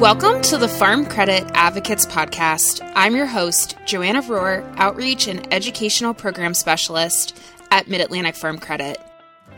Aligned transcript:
Welcome 0.00 0.42
to 0.42 0.58
the 0.58 0.68
Farm 0.68 1.06
Credit 1.06 1.50
Advocates 1.54 2.04
Podcast. 2.04 2.86
I'm 2.94 3.16
your 3.16 3.24
host, 3.24 3.78
Joanna 3.86 4.20
Rohr, 4.20 4.62
Outreach 4.76 5.26
and 5.26 5.50
Educational 5.50 6.12
Program 6.12 6.52
Specialist 6.52 7.40
at 7.70 7.88
Mid 7.88 8.02
Atlantic 8.02 8.34
Farm 8.34 8.58
Credit. 8.58 9.00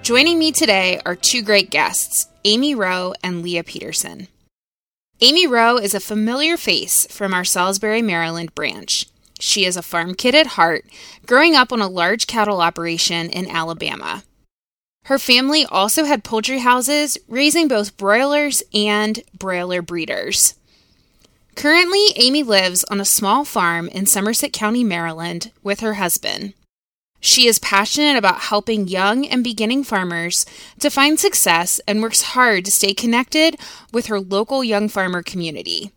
Joining 0.02 0.38
me 0.38 0.52
today 0.52 1.00
are 1.04 1.16
two 1.16 1.42
great 1.42 1.70
guests, 1.70 2.28
Amy 2.44 2.76
Rowe 2.76 3.14
and 3.20 3.42
Leah 3.42 3.64
Peterson. 3.64 4.28
Amy 5.20 5.48
Rowe 5.48 5.76
is 5.76 5.92
a 5.92 5.98
familiar 5.98 6.56
face 6.56 7.08
from 7.10 7.34
our 7.34 7.44
Salisbury, 7.44 8.00
Maryland 8.00 8.54
branch. 8.54 9.06
She 9.40 9.64
is 9.64 9.76
a 9.76 9.82
farm 9.82 10.14
kid 10.14 10.36
at 10.36 10.46
heart, 10.46 10.84
growing 11.26 11.56
up 11.56 11.72
on 11.72 11.80
a 11.80 11.88
large 11.88 12.28
cattle 12.28 12.60
operation 12.60 13.28
in 13.28 13.50
Alabama. 13.50 14.22
Her 15.08 15.18
family 15.18 15.64
also 15.64 16.04
had 16.04 16.22
poultry 16.22 16.58
houses, 16.58 17.16
raising 17.28 17.66
both 17.66 17.96
broilers 17.96 18.62
and 18.74 19.22
broiler 19.32 19.80
breeders. 19.80 20.52
Currently, 21.54 22.08
Amy 22.16 22.42
lives 22.42 22.84
on 22.90 23.00
a 23.00 23.06
small 23.06 23.46
farm 23.46 23.88
in 23.88 24.04
Somerset 24.04 24.52
County, 24.52 24.84
Maryland, 24.84 25.50
with 25.62 25.80
her 25.80 25.94
husband. 25.94 26.52
She 27.20 27.46
is 27.46 27.58
passionate 27.58 28.18
about 28.18 28.42
helping 28.42 28.86
young 28.86 29.26
and 29.26 29.42
beginning 29.42 29.82
farmers 29.82 30.44
to 30.78 30.90
find 30.90 31.18
success 31.18 31.80
and 31.88 32.02
works 32.02 32.34
hard 32.34 32.66
to 32.66 32.70
stay 32.70 32.92
connected 32.92 33.56
with 33.90 34.08
her 34.08 34.20
local 34.20 34.62
young 34.62 34.90
farmer 34.90 35.22
community. 35.22 35.90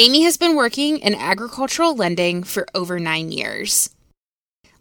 Amy 0.00 0.24
has 0.24 0.36
been 0.36 0.56
working 0.56 0.98
in 0.98 1.14
agricultural 1.14 1.94
lending 1.94 2.42
for 2.42 2.66
over 2.74 2.98
nine 2.98 3.30
years. 3.30 3.90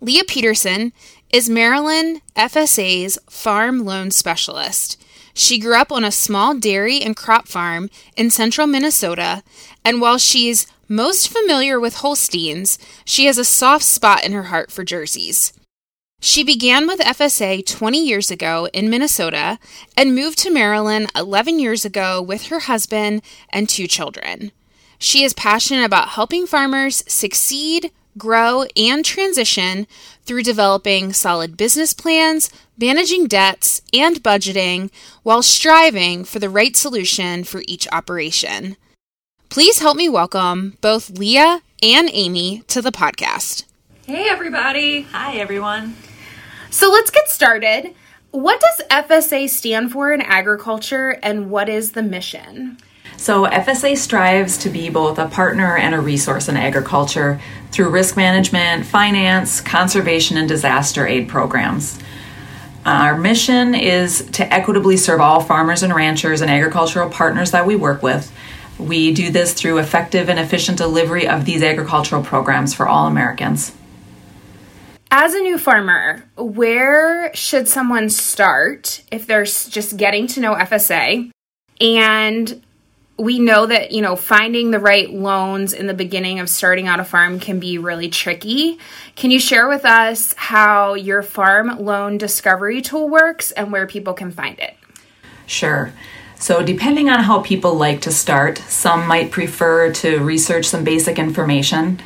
Leah 0.04 0.26
Peterson 0.26 0.92
is 1.34 1.50
Maryland 1.50 2.22
FSA's 2.36 3.18
farm 3.28 3.84
loan 3.84 4.12
specialist. 4.12 5.04
She 5.34 5.58
grew 5.58 5.76
up 5.76 5.92
on 5.92 6.04
a 6.04 6.12
small 6.12 6.54
dairy 6.54 7.02
and 7.02 7.16
crop 7.16 7.48
farm 7.48 7.90
in 8.16 8.30
central 8.30 8.68
Minnesota, 8.68 9.42
and 9.84 10.00
while 10.00 10.20
she's 10.20 10.68
most 10.88 11.28
familiar 11.28 11.80
with 11.80 11.96
Holsteins, 11.96 12.78
she 13.04 13.26
has 13.26 13.40
a 13.40 13.44
soft 13.44 13.84
spot 13.84 14.24
in 14.24 14.32
her 14.32 14.44
heart 14.44 14.72
for 14.72 14.84
jerseys. 14.84 15.54
She 16.22 16.44
began 16.44 16.86
with 16.86 17.00
FSA 17.00 17.66
20 17.66 18.06
years 18.06 18.30
ago 18.30 18.70
in 18.72 18.92
Minnesota 18.92 19.58
and 19.98 20.14
moved 20.14 20.38
to 20.40 20.52
Maryland 20.52 21.10
11 21.16 21.58
years 21.58 21.84
ago 21.84 22.22
with 22.22 22.48
her 22.48 22.60
husband 22.60 23.24
and 23.50 23.68
two 23.68 23.88
children. 23.88 24.52
She 25.00 25.24
is 25.24 25.34
passionate 25.34 25.84
about 25.84 26.10
helping 26.10 26.46
farmers 26.46 27.04
succeed, 27.08 27.92
grow, 28.18 28.66
and 28.76 29.04
transition 29.04 29.88
through 30.24 30.44
developing 30.44 31.14
solid 31.14 31.58
business 31.58 31.94
plans, 31.94 32.50
managing 32.78 33.28
debts, 33.28 33.82
and 33.94 34.24
budgeting 34.24 34.90
while 35.24 35.44
striving 35.44 36.24
for 36.24 36.40
the 36.40 36.50
right 36.50 36.76
solution 36.76 37.44
for 37.44 37.64
each 37.68 37.88
operation. 37.92 38.78
Please 39.50 39.80
help 39.80 39.98
me 39.98 40.10
welcome 40.10 40.78
both 40.82 41.12
Leah 41.12 41.62
and 41.82 42.10
Amy 42.12 42.64
to 42.68 42.82
the 42.82 42.92
podcast. 42.92 43.66
Hey, 44.06 44.28
everybody. 44.30 45.04
Hi, 45.04 45.36
everyone. 45.38 45.96
So 46.70 46.90
let's 46.90 47.12
get 47.12 47.30
started. 47.30 47.94
What 48.32 48.60
does 48.60 48.88
FSA 48.88 49.48
stand 49.48 49.92
for 49.92 50.12
in 50.12 50.22
agriculture 50.22 51.20
and 51.22 51.52
what 51.52 51.70
is 51.70 51.92
the 51.92 52.02
mission? 52.02 52.78
So, 53.16 53.46
FSA 53.46 53.96
strives 53.96 54.58
to 54.58 54.70
be 54.70 54.90
both 54.90 55.20
a 55.20 55.28
partner 55.28 55.78
and 55.78 55.94
a 55.94 56.02
resource 56.02 56.50
in 56.50 56.58
agriculture 56.58 57.40
through 57.74 57.90
risk 57.90 58.16
management, 58.16 58.86
finance, 58.86 59.60
conservation, 59.60 60.38
and 60.38 60.48
disaster 60.48 61.08
aid 61.08 61.28
programs. 61.28 62.00
Our 62.86 63.18
mission 63.18 63.74
is 63.76 64.26
to 64.34 64.54
equitably 64.54 64.96
serve 64.98 65.20
all 65.20 65.42
farmers 65.42 65.84
and 65.84 65.94
ranchers 65.94 66.42
and 66.42 66.52
agricultural 66.52 67.10
partners 67.10 67.52
that 67.52 67.66
we 67.66 67.76
work 67.76 68.04
with. 68.04 68.32
We 68.78 69.14
do 69.14 69.32
this 69.32 69.54
through 69.54 69.80
effective 69.80 70.30
and 70.30 70.40
efficient 70.40 70.78
delivery 70.78 71.28
of 71.28 71.46
these 71.46 71.64
agricultural 71.64 72.24
programs 72.24 72.74
for 72.74 72.88
all 72.88 73.08
Americans. 73.08 73.74
As 75.10 75.34
a 75.34 75.40
new 75.40 75.58
farmer, 75.58 76.24
where 76.36 77.34
should 77.36 77.68
someone 77.68 78.10
start 78.10 79.04
if 79.12 79.26
they're 79.26 79.46
just 79.46 79.98
getting 79.98 80.28
to 80.28 80.40
know 80.40 80.56
FSA? 80.56 81.32
And 81.80 82.64
we 83.18 83.38
know 83.40 83.66
that 83.66 83.92
you 83.92 84.02
know 84.02 84.16
finding 84.16 84.72
the 84.72 84.80
right 84.80 85.12
loans 85.12 85.74
in 85.74 85.88
the 85.88 85.94
beginning 85.94 86.40
of 86.40 86.50
starting 86.50 86.88
out 86.88 87.00
a 87.00 87.04
farm 87.04 87.40
can 87.40 87.60
be 87.60 87.78
really 87.78 88.10
tricky. 88.10 88.80
Can 89.16 89.32
you 89.32 89.40
share 89.40 89.68
with 89.68 89.86
us 89.86 90.34
how 90.36 90.96
your 90.96 91.22
farm 91.22 91.80
loan 91.80 92.18
discovery 92.18 92.82
tool 92.82 93.10
works 93.10 93.52
and 93.52 93.72
where 93.72 93.86
people 93.86 94.14
can 94.14 94.32
find 94.32 94.60
it? 94.60 94.76
Sure. 95.46 95.94
So 96.36 96.64
depending 96.64 97.10
on 97.10 97.24
how 97.24 97.42
people 97.42 97.76
like 97.76 98.02
to 98.02 98.12
start 98.12 98.58
some 98.58 99.08
might 99.08 99.32
prefer 99.32 99.94
to 99.94 100.20
research 100.20 100.66
some 100.66 100.84
basic 100.84 101.20
information 101.20 102.02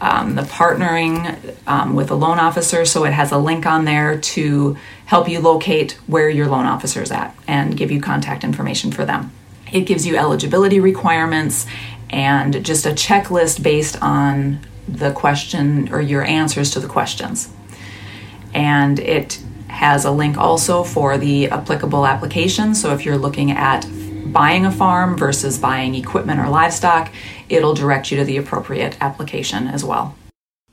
um, 0.00 0.34
the 0.34 0.42
partnering 0.42 1.56
um, 1.66 1.94
with 1.94 2.10
a 2.10 2.14
loan 2.14 2.38
officer. 2.38 2.84
So 2.84 3.04
it 3.04 3.12
has 3.12 3.32
a 3.32 3.38
link 3.38 3.66
on 3.66 3.84
there 3.84 4.18
to 4.18 4.76
help 5.06 5.28
you 5.28 5.40
locate 5.40 5.92
where 6.06 6.28
your 6.28 6.48
loan 6.48 6.66
officer 6.66 7.02
is 7.02 7.10
at 7.10 7.34
and 7.46 7.76
give 7.76 7.90
you 7.90 8.00
contact 8.00 8.44
information 8.44 8.90
for 8.90 9.04
them. 9.04 9.32
It 9.72 9.82
gives 9.82 10.06
you 10.06 10.16
eligibility 10.16 10.80
requirements 10.80 11.66
and 12.10 12.64
just 12.64 12.86
a 12.86 12.90
checklist 12.90 13.62
based 13.62 14.00
on 14.00 14.60
the 14.88 15.12
question 15.12 15.88
or 15.92 16.00
your 16.00 16.22
answers 16.24 16.70
to 16.72 16.80
the 16.80 16.88
questions. 16.88 17.52
And 18.56 18.98
it 18.98 19.38
has 19.68 20.06
a 20.06 20.10
link 20.10 20.38
also 20.38 20.82
for 20.82 21.18
the 21.18 21.50
applicable 21.50 22.06
application. 22.06 22.74
So 22.74 22.94
if 22.94 23.04
you're 23.04 23.18
looking 23.18 23.50
at 23.50 23.86
buying 24.32 24.64
a 24.64 24.72
farm 24.72 25.18
versus 25.18 25.58
buying 25.58 25.94
equipment 25.94 26.40
or 26.40 26.48
livestock, 26.48 27.12
it'll 27.50 27.74
direct 27.74 28.10
you 28.10 28.16
to 28.16 28.24
the 28.24 28.38
appropriate 28.38 28.96
application 29.02 29.68
as 29.68 29.84
well. 29.84 30.16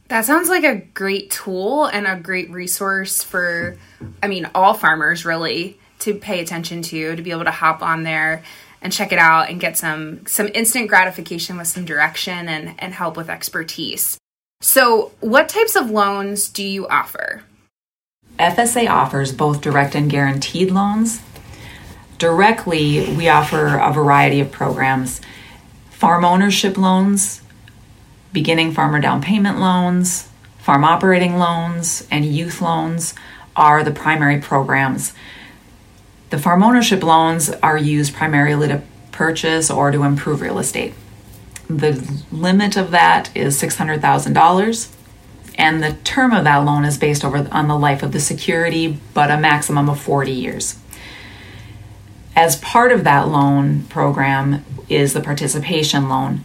That 0.07 0.24
sounds 0.24 0.47
like 0.47 0.63
a 0.63 0.75
great 0.75 1.30
tool 1.30 1.85
and 1.85 2.07
a 2.07 2.15
great 2.15 2.50
resource 2.51 3.21
for, 3.21 3.77
I 4.21 4.27
mean, 4.27 4.50
all 4.56 4.74
farmers 4.74 5.25
really 5.25 5.77
to 6.00 6.13
pay 6.13 6.39
attention 6.39 6.83
to, 6.83 7.18
to 7.18 7.21
be 7.21 7.31
able 7.31 7.44
to 7.44 7.51
hop 7.51 7.81
on 7.81 8.03
there 8.03 8.44
and 8.81 8.94
check 8.94 9.12
it 9.12 9.19
out 9.19 9.50
and 9.50 9.59
get 9.59 9.77
some 9.77 10.25
some 10.25 10.50
instant 10.53 10.88
gratification 10.88 11.57
with 11.57 11.68
some 11.68 11.83
direction 11.83 12.47
and, 12.47 12.75
and 12.80 12.94
help 12.94 13.18
with 13.18 13.30
expertise. 13.30 14.18
So, 14.62 15.12
what 15.19 15.50
types 15.50 15.75
of 15.75 15.89
loans 15.89 16.47
do 16.47 16.63
you 16.63 16.88
offer? 16.88 17.44
FSA 18.39 18.89
offers 18.89 19.31
both 19.31 19.62
direct 19.62 19.95
and 19.95 20.09
guaranteed 20.09 20.71
loans. 20.71 21.21
Directly, 22.18 23.15
we 23.15 23.30
offer 23.30 23.77
a 23.77 23.91
variety 23.91 24.39
of 24.39 24.51
programs 24.51 25.21
farm 25.89 26.25
ownership 26.25 26.77
loans, 26.77 27.41
beginning 28.33 28.74
farmer 28.74 29.00
down 29.00 29.21
payment 29.21 29.57
loans, 29.59 30.27
farm 30.57 30.83
operating 30.83 31.38
loans, 31.38 32.06
and 32.12 32.25
youth 32.25 32.62
loans 32.62 33.13
are 33.56 33.83
the 33.83 33.91
primary 33.91 34.41
programs. 34.41 35.13
The 36.30 36.38
farm 36.38 36.63
ownership 36.63 37.03
loans 37.03 37.51
are 37.62 37.77
used 37.77 38.13
primarily 38.13 38.68
to 38.68 38.81
purchase 39.12 39.69
or 39.69 39.91
to 39.91 40.03
improve 40.03 40.41
real 40.41 40.59
estate. 40.59 40.94
The 41.69 42.21
limit 42.31 42.75
of 42.75 42.91
that 42.91 43.30
is 43.35 43.62
$600,000 43.62 44.89
and 45.55 45.83
the 45.83 45.94
term 46.03 46.33
of 46.33 46.44
that 46.44 46.57
loan 46.57 46.85
is 46.85 46.97
based 46.97 47.23
over 47.23 47.47
on 47.51 47.67
the 47.67 47.77
life 47.77 48.03
of 48.03 48.11
the 48.11 48.19
security 48.19 49.00
but 49.13 49.31
a 49.31 49.38
maximum 49.38 49.89
of 49.89 50.00
40 50.00 50.31
years. 50.31 50.79
As 52.35 52.55
part 52.55 52.91
of 52.91 53.03
that 53.03 53.27
loan 53.27 53.83
program 53.83 54.65
is 54.89 55.13
the 55.13 55.21
participation 55.21 56.09
loan 56.09 56.41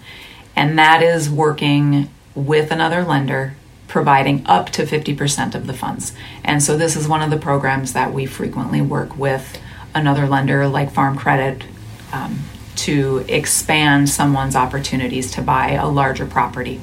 and 0.54 0.78
that 0.78 1.02
is 1.02 1.30
working 1.30 2.10
with 2.34 2.70
another 2.70 3.04
lender 3.04 3.54
providing 3.86 4.46
up 4.46 4.68
to 4.70 4.82
50% 4.82 5.54
of 5.54 5.66
the 5.66 5.72
funds. 5.72 6.12
And 6.44 6.62
so 6.62 6.76
this 6.76 6.94
is 6.94 7.08
one 7.08 7.22
of 7.22 7.30
the 7.30 7.38
programs 7.38 7.94
that 7.94 8.12
we 8.12 8.26
frequently 8.26 8.82
work 8.82 9.16
with 9.16 9.58
another 9.94 10.26
lender 10.26 10.68
like 10.68 10.92
Farm 10.92 11.16
Credit 11.16 11.64
um, 12.12 12.40
to 12.76 13.24
expand 13.28 14.08
someone's 14.08 14.54
opportunities 14.54 15.30
to 15.32 15.42
buy 15.42 15.70
a 15.70 15.88
larger 15.88 16.26
property. 16.26 16.80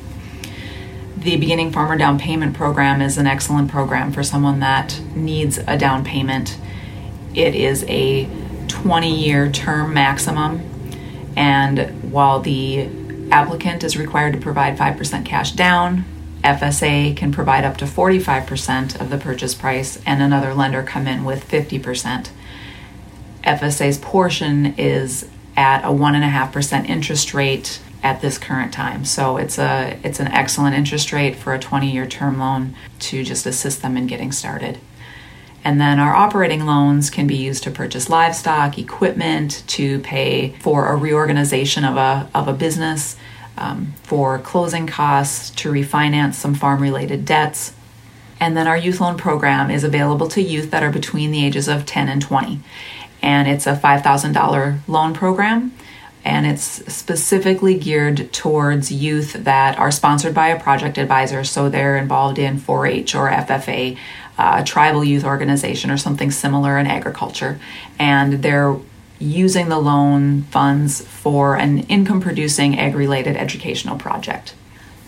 The 1.18 1.38
Beginning 1.38 1.72
Farmer 1.72 1.98
Down 1.98 2.20
Payment 2.20 2.54
Program 2.54 3.02
is 3.02 3.18
an 3.18 3.26
excellent 3.26 3.72
program 3.72 4.12
for 4.12 4.22
someone 4.22 4.60
that 4.60 5.00
needs 5.16 5.58
a 5.58 5.78
down 5.78 6.04
payment. 6.04 6.58
It 7.34 7.56
is 7.56 7.86
a 7.88 8.30
20 8.68 9.16
year 9.16 9.50
term 9.50 9.94
maximum, 9.94 10.62
and 11.38 12.12
while 12.12 12.42
the 12.42 12.90
applicant 13.32 13.84
is 13.86 13.96
required 13.96 14.34
to 14.34 14.40
provide 14.40 14.78
5% 14.78 15.26
cash 15.26 15.54
down, 15.54 16.04
FSA 16.44 17.16
can 17.16 17.32
provide 17.32 17.64
up 17.64 17.78
to 17.78 17.86
45% 17.86 19.00
of 19.00 19.10
the 19.10 19.18
purchase 19.18 19.56
price, 19.56 20.00
and 20.06 20.22
another 20.22 20.54
lender 20.54 20.84
come 20.84 21.08
in 21.08 21.24
with 21.24 21.48
50%. 21.48 22.28
FSA's 23.46 23.98
portion 24.00 24.76
is 24.78 25.30
at 25.56 25.84
a 25.86 25.88
1.5% 25.88 26.90
interest 26.90 27.34
rate 27.34 27.80
at 28.06 28.22
this 28.22 28.38
current 28.38 28.72
time. 28.72 29.04
So 29.04 29.38
it's 29.38 29.58
a 29.58 30.00
it's 30.04 30.20
an 30.20 30.28
excellent 30.28 30.76
interest 30.76 31.12
rate 31.12 31.36
for 31.36 31.56
a 31.56 31.60
20-year 31.60 32.06
term 32.06 32.38
loan 32.38 32.76
to 33.00 33.24
just 33.24 33.48
assist 33.48 33.82
them 33.82 33.98
in 33.98 34.06
getting 34.06 34.32
started. 34.32 34.78
And 35.64 35.82
then 35.82 36.00
our 36.00 36.16
operating 36.16 36.68
loans 36.68 37.10
can 37.10 37.26
be 37.26 37.36
used 37.36 37.64
to 37.64 37.72
purchase 37.72 38.08
livestock, 38.08 38.78
equipment, 38.78 39.64
to 39.70 40.00
pay 40.02 40.50
for 40.60 40.90
a 40.90 40.96
reorganization 40.96 41.84
of 41.84 41.98
a, 41.98 42.30
of 42.36 42.48
a 42.48 42.54
business, 42.54 43.18
um, 43.58 43.96
for 44.04 44.38
closing 44.38 44.86
costs, 44.86 45.50
to 45.62 45.72
refinance 45.72 46.36
some 46.36 46.54
farm 46.54 46.84
related 46.84 47.26
debts. 47.26 47.74
And 48.40 48.56
then 48.56 48.68
our 48.68 48.78
youth 48.78 49.02
loan 49.02 49.18
program 49.18 49.72
is 49.72 49.84
available 49.84 50.28
to 50.28 50.42
youth 50.44 50.70
that 50.70 50.84
are 50.84 50.92
between 50.92 51.32
the 51.32 51.44
ages 51.44 51.68
of 51.68 51.88
10 51.88 52.10
and 52.10 52.22
20. 52.22 52.60
And 53.24 53.48
it's 53.48 53.66
a 53.66 53.76
$5,000 53.76 54.80
loan 54.88 55.14
program. 55.16 55.72
And 56.26 56.48
it's 56.48 56.92
specifically 56.92 57.78
geared 57.78 58.34
towards 58.34 58.92
youth 58.92 59.34
that 59.34 59.78
are 59.78 59.92
sponsored 59.92 60.34
by 60.34 60.48
a 60.48 60.60
project 60.60 60.98
advisor. 60.98 61.44
So 61.44 61.70
they're 61.70 61.98
involved 61.98 62.40
in 62.40 62.58
4 62.58 62.88
H 62.88 63.14
or 63.14 63.30
FFA, 63.30 63.96
uh, 64.40 64.64
tribal 64.66 65.04
youth 65.04 65.24
organization, 65.24 65.92
or 65.92 65.98
something 65.98 66.32
similar 66.32 66.80
in 66.80 66.88
agriculture. 66.88 67.60
And 68.00 68.42
they're 68.42 68.76
using 69.20 69.70
the 69.70 69.78
loan 69.78 70.42
funds 70.44 71.02
for 71.02 71.58
an 71.58 71.80
income 71.82 72.22
producing 72.22 72.80
ag 72.80 72.96
related 72.96 73.38
educational 73.38 73.96
project. 73.96 74.56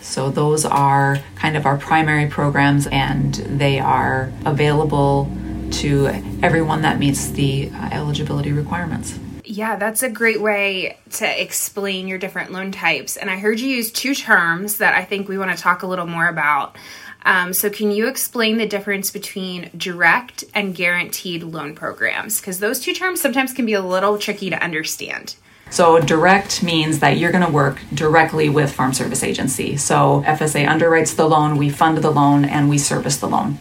So, 0.00 0.30
those 0.30 0.64
are 0.64 1.18
kind 1.34 1.56
of 1.56 1.66
our 1.66 1.76
primary 1.76 2.28
programs, 2.28 2.86
and 2.86 3.34
they 3.34 3.80
are 3.80 4.32
available 4.46 5.30
to 5.72 6.06
everyone 6.42 6.82
that 6.82 6.98
meets 6.98 7.28
the 7.30 7.70
uh, 7.74 7.88
eligibility 7.92 8.52
requirements. 8.52 9.18
Yeah, 9.58 9.74
that's 9.74 10.04
a 10.04 10.08
great 10.08 10.40
way 10.40 10.98
to 11.14 11.42
explain 11.42 12.06
your 12.06 12.16
different 12.16 12.52
loan 12.52 12.70
types. 12.70 13.16
And 13.16 13.28
I 13.28 13.38
heard 13.38 13.58
you 13.58 13.68
use 13.68 13.90
two 13.90 14.14
terms 14.14 14.78
that 14.78 14.94
I 14.94 15.04
think 15.04 15.28
we 15.28 15.36
want 15.36 15.50
to 15.50 15.60
talk 15.60 15.82
a 15.82 15.86
little 15.88 16.06
more 16.06 16.28
about. 16.28 16.76
Um, 17.24 17.52
so, 17.52 17.68
can 17.68 17.90
you 17.90 18.06
explain 18.06 18.58
the 18.58 18.68
difference 18.68 19.10
between 19.10 19.68
direct 19.76 20.44
and 20.54 20.76
guaranteed 20.76 21.42
loan 21.42 21.74
programs? 21.74 22.40
Because 22.40 22.60
those 22.60 22.78
two 22.78 22.94
terms 22.94 23.20
sometimes 23.20 23.52
can 23.52 23.66
be 23.66 23.72
a 23.72 23.82
little 23.82 24.16
tricky 24.16 24.48
to 24.48 24.62
understand. 24.62 25.34
So, 25.70 25.98
direct 25.98 26.62
means 26.62 27.00
that 27.00 27.18
you're 27.18 27.32
going 27.32 27.44
to 27.44 27.50
work 27.50 27.80
directly 27.92 28.48
with 28.48 28.72
Farm 28.72 28.94
Service 28.94 29.24
Agency. 29.24 29.76
So, 29.76 30.22
FSA 30.24 30.68
underwrites 30.68 31.16
the 31.16 31.28
loan, 31.28 31.56
we 31.56 31.68
fund 31.68 31.98
the 31.98 32.12
loan, 32.12 32.44
and 32.44 32.68
we 32.68 32.78
service 32.78 33.16
the 33.16 33.28
loan. 33.28 33.58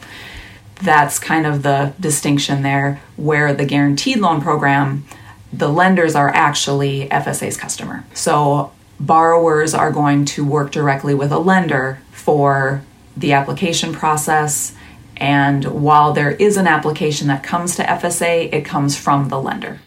That's 0.76 1.18
kind 1.18 1.48
of 1.48 1.64
the 1.64 1.96
distinction 2.00 2.62
there, 2.62 3.02
where 3.16 3.52
the 3.52 3.66
guaranteed 3.66 4.20
loan 4.20 4.42
program, 4.42 5.04
the 5.52 5.70
lenders 5.70 6.16
are 6.16 6.30
actually 6.30 7.08
FSA's 7.10 7.58
customer. 7.58 8.06
So, 8.14 8.72
borrowers 9.00 9.74
are 9.74 9.92
going 9.92 10.26
to 10.26 10.44
work 10.44 10.72
directly 10.72 11.14
with 11.14 11.32
a 11.32 11.40
lender 11.40 12.00
for 12.12 12.84
the 13.16 13.34
application 13.34 13.94
process. 13.94 14.74
And 15.16 15.66
while 15.66 16.14
there 16.14 16.32
is 16.32 16.58
an 16.58 16.68
application 16.68 17.28
that 17.28 17.44
comes 17.44 17.76
to 17.76 17.84
FSA, 17.84 18.54
it 18.54 18.66
comes 18.66 18.98
from 18.98 19.30
the 19.30 19.40
lender. 19.40 19.80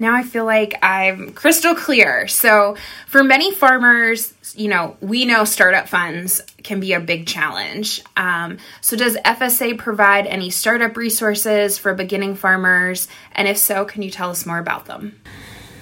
Now 0.00 0.16
I 0.16 0.22
feel 0.22 0.46
like 0.46 0.78
I'm 0.82 1.32
crystal 1.34 1.74
clear. 1.74 2.26
So, 2.26 2.76
for 3.06 3.22
many 3.22 3.52
farmers, 3.52 4.32
you 4.56 4.68
know, 4.68 4.96
we 5.02 5.26
know 5.26 5.44
startup 5.44 5.88
funds 5.88 6.40
can 6.64 6.80
be 6.80 6.94
a 6.94 7.00
big 7.00 7.26
challenge. 7.26 8.02
Um, 8.16 8.56
so, 8.80 8.96
does 8.96 9.16
FSA 9.18 9.76
provide 9.76 10.26
any 10.26 10.48
startup 10.48 10.96
resources 10.96 11.76
for 11.76 11.92
beginning 11.92 12.34
farmers? 12.34 13.08
And 13.32 13.46
if 13.46 13.58
so, 13.58 13.84
can 13.84 14.00
you 14.00 14.10
tell 14.10 14.30
us 14.30 14.46
more 14.46 14.58
about 14.58 14.86
them? 14.86 15.20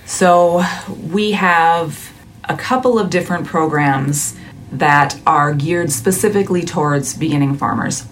So, 0.04 0.64
we 1.11 1.33
have 1.33 2.12
a 2.49 2.57
couple 2.57 2.99
of 2.99 3.11
different 3.11 3.47
programs 3.47 4.37
that 4.73 5.19
are 5.26 5.54
geared 5.54 5.92
specifically 5.92 6.64
towards 6.64 7.14
beginning 7.14 7.54
farmers. 7.57 8.04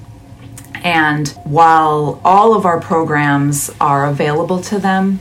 And 0.85 1.28
while 1.42 2.21
all 2.25 2.54
of 2.54 2.64
our 2.64 2.80
programs 2.80 3.71
are 3.80 4.07
available 4.07 4.61
to 4.62 4.78
them, 4.78 5.19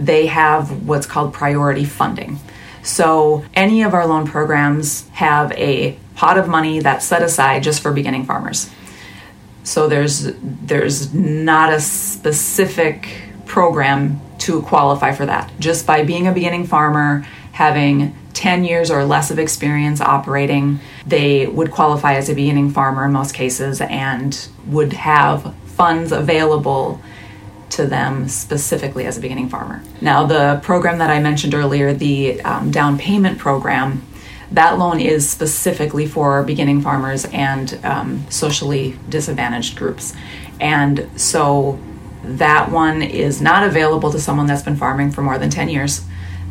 they 0.00 0.26
have 0.26 0.86
what's 0.86 1.06
called 1.06 1.32
priority 1.32 1.84
funding. 1.84 2.38
So, 2.82 3.44
any 3.54 3.82
of 3.82 3.92
our 3.92 4.06
loan 4.06 4.26
programs 4.26 5.06
have 5.10 5.52
a 5.52 5.98
pot 6.14 6.38
of 6.38 6.48
money 6.48 6.80
that's 6.80 7.04
set 7.04 7.22
aside 7.22 7.62
just 7.62 7.80
for 7.82 7.92
beginning 7.92 8.24
farmers. 8.24 8.70
So 9.62 9.88
there's 9.88 10.32
there's 10.42 11.14
not 11.14 11.72
a 11.72 11.80
specific 11.80 13.08
program 13.46 14.20
to 14.40 14.62
qualify 14.62 15.12
for 15.12 15.26
that. 15.26 15.50
Just 15.58 15.86
by 15.86 16.04
being 16.04 16.26
a 16.26 16.32
beginning 16.32 16.66
farmer, 16.66 17.26
having 17.52 18.16
10 18.32 18.64
years 18.64 18.90
or 18.90 19.04
less 19.04 19.30
of 19.30 19.38
experience 19.38 20.00
operating, 20.00 20.80
they 21.06 21.46
would 21.46 21.70
qualify 21.70 22.14
as 22.14 22.28
a 22.28 22.34
beginning 22.34 22.70
farmer 22.70 23.04
in 23.04 23.12
most 23.12 23.34
cases 23.34 23.80
and 23.80 24.48
would 24.66 24.92
have 24.92 25.54
funds 25.66 26.12
available 26.12 27.00
to 27.70 27.86
them 27.86 28.28
specifically 28.28 29.06
as 29.06 29.16
a 29.16 29.20
beginning 29.20 29.48
farmer. 29.48 29.82
Now, 30.00 30.26
the 30.26 30.60
program 30.62 30.98
that 30.98 31.10
I 31.10 31.20
mentioned 31.20 31.54
earlier, 31.54 31.92
the 31.92 32.40
um, 32.42 32.70
down 32.70 32.98
payment 32.98 33.38
program, 33.38 34.06
that 34.52 34.78
loan 34.78 35.00
is 35.00 35.28
specifically 35.28 36.06
for 36.06 36.42
beginning 36.42 36.80
farmers 36.80 37.24
and 37.26 37.78
um, 37.84 38.24
socially 38.28 38.98
disadvantaged 39.08 39.76
groups. 39.76 40.14
And 40.60 41.08
so 41.18 41.78
that 42.24 42.70
one 42.70 43.02
is 43.02 43.40
not 43.40 43.66
available 43.66 44.10
to 44.10 44.20
someone 44.20 44.46
that's 44.46 44.62
been 44.62 44.76
farming 44.76 45.12
for 45.12 45.22
more 45.22 45.38
than 45.38 45.50
10 45.50 45.68
years. 45.68 46.04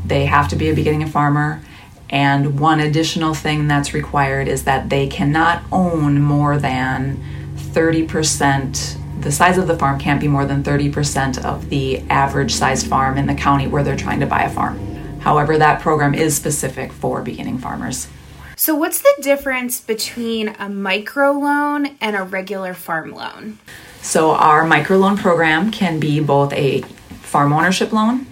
They 0.05 0.25
have 0.25 0.47
to 0.49 0.55
be 0.55 0.69
a 0.69 0.73
beginning 0.73 1.05
farmer 1.07 1.61
and 2.09 2.59
one 2.59 2.79
additional 2.79 3.33
thing 3.33 3.67
that's 3.67 3.93
required 3.93 4.47
is 4.47 4.63
that 4.63 4.89
they 4.89 5.07
cannot 5.07 5.63
own 5.71 6.21
more 6.21 6.57
than 6.57 7.21
30%. 7.55 8.97
The 9.19 9.31
size 9.31 9.57
of 9.57 9.67
the 9.67 9.77
farm 9.77 9.99
can't 9.99 10.21
be 10.21 10.27
more 10.27 10.45
than 10.45 10.63
30% 10.63 11.43
of 11.43 11.69
the 11.69 11.99
average 12.09 12.53
sized 12.53 12.87
farm 12.87 13.17
in 13.17 13.27
the 13.27 13.35
county 13.35 13.67
where 13.67 13.83
they're 13.83 13.95
trying 13.95 14.19
to 14.21 14.25
buy 14.25 14.43
a 14.43 14.49
farm. 14.49 14.79
However, 15.19 15.57
that 15.57 15.81
program 15.81 16.13
is 16.13 16.35
specific 16.35 16.91
for 16.93 17.21
beginning 17.21 17.57
farmers. 17.57 18.07
So, 18.55 18.75
what's 18.75 19.01
the 19.01 19.13
difference 19.21 19.79
between 19.81 20.49
a 20.59 20.69
micro 20.69 21.31
loan 21.31 21.97
and 22.01 22.15
a 22.15 22.23
regular 22.23 22.73
farm 22.73 23.11
loan? 23.11 23.59
So, 24.01 24.31
our 24.31 24.63
microloan 24.63 25.17
program 25.17 25.71
can 25.71 25.99
be 25.99 26.19
both 26.19 26.51
a 26.53 26.81
farm 27.21 27.53
ownership 27.53 27.91
loan 27.91 28.25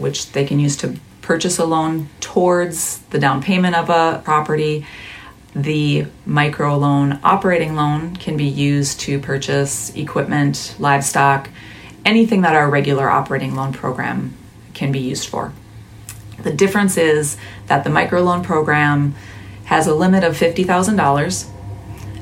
which 0.00 0.32
they 0.32 0.44
can 0.44 0.58
use 0.58 0.76
to 0.78 0.96
purchase 1.20 1.58
a 1.58 1.64
loan 1.64 2.08
towards 2.20 2.98
the 3.10 3.18
down 3.18 3.42
payment 3.42 3.76
of 3.76 3.90
a 3.90 4.20
property. 4.24 4.86
The 5.54 6.06
micro 6.24 6.76
loan 6.76 7.18
operating 7.24 7.74
loan 7.74 8.16
can 8.16 8.36
be 8.36 8.44
used 8.44 9.00
to 9.00 9.18
purchase 9.18 9.94
equipment, 9.96 10.76
livestock, 10.78 11.50
anything 12.04 12.42
that 12.42 12.54
our 12.54 12.70
regular 12.70 13.10
operating 13.10 13.54
loan 13.54 13.72
program 13.72 14.34
can 14.74 14.92
be 14.92 15.00
used 15.00 15.28
for. 15.28 15.52
The 16.42 16.52
difference 16.52 16.96
is 16.96 17.36
that 17.66 17.84
the 17.84 17.90
microloan 17.90 18.42
program 18.42 19.14
has 19.64 19.86
a 19.86 19.94
limit 19.94 20.24
of 20.24 20.36
$50,000. 20.36 21.48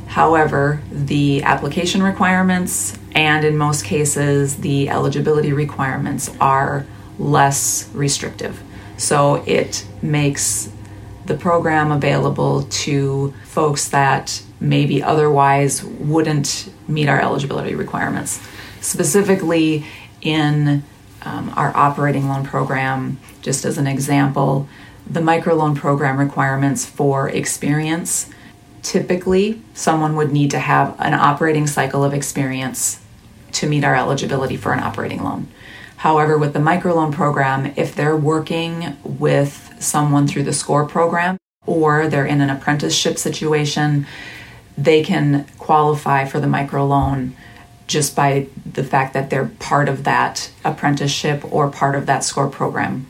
However, 0.08 0.82
the 0.90 1.42
application 1.42 2.02
requirements 2.02 2.98
and 3.14 3.44
in 3.44 3.56
most 3.56 3.84
cases 3.84 4.56
the 4.56 4.88
eligibility 4.88 5.52
requirements 5.52 6.30
are 6.40 6.86
less 7.18 7.88
restrictive. 7.92 8.62
So 8.96 9.36
it 9.46 9.86
makes 10.02 10.72
the 11.28 11.34
program 11.34 11.92
available 11.92 12.64
to 12.64 13.32
folks 13.44 13.88
that 13.90 14.42
maybe 14.60 15.02
otherwise 15.02 15.84
wouldn't 15.84 16.72
meet 16.88 17.08
our 17.08 17.20
eligibility 17.20 17.74
requirements. 17.74 18.40
Specifically, 18.80 19.86
in 20.20 20.82
um, 21.22 21.52
our 21.56 21.76
operating 21.76 22.28
loan 22.28 22.44
program, 22.44 23.18
just 23.42 23.64
as 23.64 23.78
an 23.78 23.86
example, 23.86 24.68
the 25.08 25.20
microloan 25.20 25.76
program 25.76 26.18
requirements 26.18 26.84
for 26.84 27.28
experience. 27.28 28.30
Typically, 28.82 29.60
someone 29.74 30.16
would 30.16 30.32
need 30.32 30.50
to 30.50 30.58
have 30.58 30.94
an 30.98 31.14
operating 31.14 31.66
cycle 31.66 32.04
of 32.04 32.12
experience 32.14 33.00
to 33.52 33.66
meet 33.66 33.84
our 33.84 33.94
eligibility 33.94 34.56
for 34.56 34.72
an 34.72 34.80
operating 34.80 35.22
loan. 35.22 35.48
However, 35.98 36.38
with 36.38 36.52
the 36.52 36.60
microloan 36.60 37.12
program, 37.12 37.72
if 37.76 37.94
they're 37.94 38.16
working 38.16 38.96
with 39.02 39.67
someone 39.80 40.26
through 40.26 40.44
the 40.44 40.52
SCORE 40.52 40.86
program 40.86 41.36
or 41.66 42.08
they're 42.08 42.26
in 42.26 42.40
an 42.40 42.50
apprenticeship 42.50 43.18
situation, 43.18 44.06
they 44.76 45.02
can 45.02 45.44
qualify 45.58 46.24
for 46.24 46.40
the 46.40 46.46
microloan 46.46 47.32
just 47.86 48.14
by 48.14 48.46
the 48.70 48.84
fact 48.84 49.14
that 49.14 49.30
they're 49.30 49.50
part 49.58 49.88
of 49.88 50.04
that 50.04 50.50
apprenticeship 50.64 51.42
or 51.52 51.70
part 51.70 51.94
of 51.94 52.06
that 52.06 52.22
SCORE 52.22 52.48
program. 52.48 53.06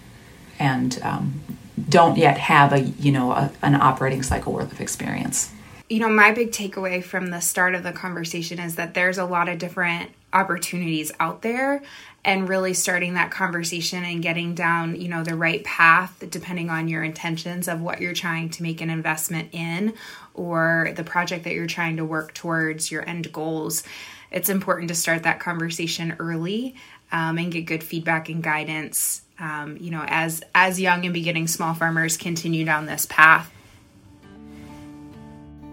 And 0.58 1.00
um, 1.02 1.40
don't 1.88 2.16
yet 2.16 2.38
have 2.38 2.72
a 2.72 2.80
you 2.80 3.12
know 3.12 3.32
a, 3.32 3.52
an 3.62 3.75
operating 3.75 4.22
cycle 4.22 4.52
worth 4.52 4.72
of 4.72 4.80
experience. 4.80 5.52
You 5.88 6.00
know 6.00 6.08
my 6.08 6.32
big 6.32 6.50
takeaway 6.50 7.02
from 7.02 7.30
the 7.30 7.40
start 7.40 7.75
of 7.75 7.82
the 7.82 7.92
conversation 7.92 8.58
is 8.58 8.76
that 8.76 8.94
there's 8.94 9.18
a 9.18 9.25
lot 9.25 9.48
of 9.48 9.58
different 9.58 10.10
opportunities 10.32 11.11
out 11.20 11.42
there 11.42 11.82
and 12.25 12.49
really 12.49 12.75
starting 12.75 13.14
that 13.14 13.30
conversation 13.30 14.04
and 14.04 14.23
getting 14.23 14.54
down 14.54 15.00
you 15.00 15.08
know 15.08 15.25
the 15.25 15.35
right 15.35 15.64
path 15.64 16.23
depending 16.30 16.68
on 16.68 16.88
your 16.88 17.02
intentions 17.02 17.68
of 17.68 17.80
what 17.80 18.00
you're 18.00 18.12
trying 18.12 18.50
to 18.50 18.62
make 18.62 18.80
an 18.80 18.90
investment 18.90 19.49
in 19.52 19.94
or 20.35 20.92
the 20.97 21.04
project 21.04 21.44
that 21.44 21.54
you're 21.54 21.66
trying 21.66 21.97
to 21.97 22.04
work 22.04 22.32
towards 22.35 22.92
your 22.92 23.06
end 23.08 23.32
goals. 23.32 23.82
It's 24.30 24.49
important 24.49 24.88
to 24.88 24.94
start 24.94 25.23
that 25.23 25.40
conversation 25.40 26.14
early 26.18 26.76
um, 27.11 27.38
and 27.38 27.50
get 27.50 27.62
good 27.62 27.82
feedback 27.82 28.28
and 28.28 28.42
guidance 28.42 29.23
um, 29.38 29.76
you 29.78 29.90
know 29.90 30.04
as 30.06 30.42
as 30.54 30.80
young 30.80 31.04
and 31.04 31.14
beginning 31.14 31.47
small 31.47 31.75
farmers 31.75 32.16
continue 32.16 32.64
down 32.64 32.87
this 32.87 33.06
path 33.06 33.52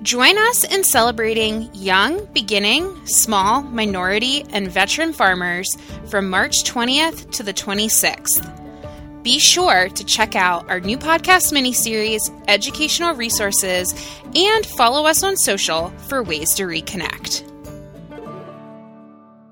Join 0.01 0.37
us 0.37 0.63
in 0.63 0.83
celebrating 0.83 1.69
young, 1.73 2.25
beginning, 2.33 3.07
small, 3.07 3.63
minority, 3.63 4.45
and 4.51 4.69
veteran 4.69 5.13
farmers 5.13 5.77
from 6.07 6.29
March 6.29 6.63
20th 6.63 7.31
to 7.31 7.43
the 7.43 7.53
26th. 7.53 9.23
Be 9.23 9.39
sure 9.39 9.89
to 9.89 10.03
check 10.03 10.35
out 10.35 10.69
our 10.69 10.79
new 10.79 10.97
podcast 10.97 11.51
mini-series, 11.51 12.29
educational 12.47 13.15
resources, 13.15 13.95
and 14.35 14.65
follow 14.65 15.07
us 15.07 15.23
on 15.23 15.37
social 15.37 15.89
for 16.07 16.21
ways 16.21 16.53
to 16.55 16.63
reconnect. 16.63 17.51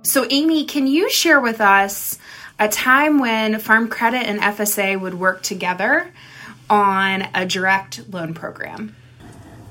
So, 0.06 0.28
Amy, 0.30 0.66
can 0.66 0.86
you 0.86 1.10
share 1.10 1.40
with 1.40 1.62
us 1.62 2.20
a 2.60 2.68
time 2.68 3.18
when 3.18 3.58
Farm 3.58 3.88
Credit 3.88 4.28
and 4.28 4.40
FSA 4.42 5.00
would 5.00 5.16
work 5.16 5.42
together 5.42 6.14
on 6.70 7.28
a 7.34 7.46
direct 7.46 8.08
loan 8.14 8.34
program? 8.36 8.96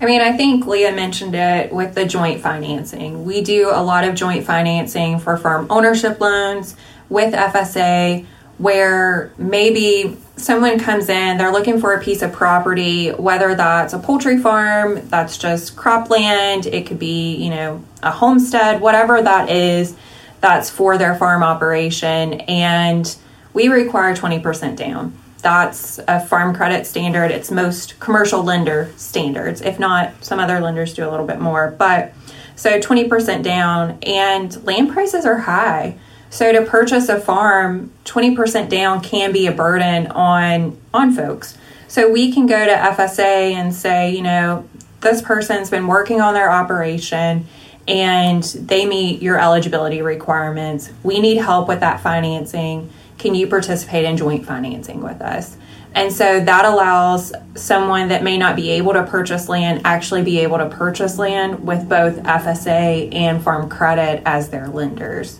I 0.03 0.05
mean, 0.05 0.21
I 0.21 0.37
think 0.37 0.67
Leah 0.67 0.91
mentioned 0.91 1.37
it 1.37 1.73
with 1.73 1.95
the 1.95 2.05
joint 2.05 2.41
financing. 2.41 3.25
We 3.25 3.41
do 3.41 3.71
a 3.73 3.81
lot 3.81 4.03
of 4.03 4.17
joint 4.17 4.45
financing 4.45 5.21
for 5.21 5.37
farm 5.37 5.69
ownership 5.71 6.21
loans 6.21 6.75
with 7.09 7.33
FSA 7.33 8.27
where 8.59 9.33
maybe 9.39 10.17
someone 10.35 10.81
comes 10.81 11.09
in, 11.09 11.39
they're 11.39 11.53
looking 11.53 11.81
for 11.81 11.95
a 11.95 12.03
piece 12.03 12.21
of 12.23 12.33
property, 12.33 13.11
whether 13.11 13.55
that's 13.55 13.93
a 13.93 13.99
poultry 14.01 14.39
farm, 14.39 15.09
that's 15.09 15.39
just 15.39 15.77
cropland, 15.77 16.67
it 16.67 16.85
could 16.85 16.99
be, 16.99 17.37
you 17.37 17.51
know, 17.51 17.85
a 18.03 18.11
homestead, 18.11 18.81
whatever 18.81 19.23
that 19.23 19.51
is, 19.51 19.95
that's 20.41 20.69
for 20.69 20.99
their 20.99 21.15
farm 21.15 21.45
operation. 21.45 22.41
And 22.43 23.17
we 23.55 23.69
require 23.69 24.17
20% 24.17 24.75
down. 24.75 25.17
That's 25.43 25.99
a 26.07 26.25
farm 26.25 26.55
credit 26.55 26.87
standard. 26.87 27.31
It's 27.31 27.51
most 27.51 27.99
commercial 28.01 28.43
lender 28.43 28.93
standards. 28.97 29.61
If 29.61 29.79
not, 29.79 30.25
some 30.25 30.39
other 30.39 30.61
lenders 30.61 30.95
do 30.95 31.07
a 31.07 31.11
little 31.11 31.27
bit 31.27 31.41
more. 31.41 31.71
But 31.71 32.15
so 32.55 32.79
20% 32.79 33.43
down, 33.43 33.99
and 34.03 34.65
land 34.65 34.93
prices 34.93 35.27
are 35.27 35.39
high. 35.39 35.99
So 36.31 36.53
to 36.53 36.63
purchase 36.63 37.09
a 37.09 37.21
farm, 37.21 37.93
20% 38.05 38.69
down 38.69 39.01
can 39.03 39.33
be 39.33 39.47
a 39.47 39.53
burden 39.53 40.07
on 40.07 40.79
on 40.95 41.13
folks. 41.13 41.59
So 41.89 42.11
we 42.11 42.33
can 42.33 42.47
go 42.47 42.65
to 42.65 42.73
FSA 42.73 43.53
and 43.53 43.75
say, 43.75 44.15
you 44.15 44.23
know, 44.23 44.67
this 45.01 45.21
person's 45.21 45.69
been 45.69 45.87
working 45.87 46.21
on 46.21 46.33
their 46.33 46.51
operation 46.51 47.47
and 47.87 48.43
they 48.45 48.87
meet 48.87 49.21
your 49.21 49.39
eligibility 49.39 50.01
requirements. 50.01 50.91
We 51.03 51.21
need 51.21 51.39
help 51.39 51.69
with 51.69 51.81
that 51.81 52.01
financing 52.01 52.91
can 53.23 53.37
you 53.37 53.47
participate 53.47 54.05
in 54.05 54.17
joint 54.17 54.45
financing 54.45 55.01
with 55.01 55.23
us? 55.23 55.57
And 55.95 56.13
so 56.13 56.41
that 56.41 56.65
allows 56.65 57.33
someone 57.55 58.09
that 58.09 58.25
may 58.25 58.37
not 58.37 58.57
be 58.57 58.71
able 58.71 58.95
to 58.95 59.05
purchase 59.05 59.49
land 59.49 59.83
actually 59.85 60.23
be 60.23 60.41
able 60.41 60.59
to 60.59 60.69
purchase 60.69 61.19
land 61.19 61.65
with 61.65 61.89
both 61.89 62.17
FSA 62.17 63.15
and 63.15 63.43
Farm 63.43 63.69
Credit 63.69 64.23
as 64.27 64.49
their 64.49 64.67
lenders. 64.67 65.39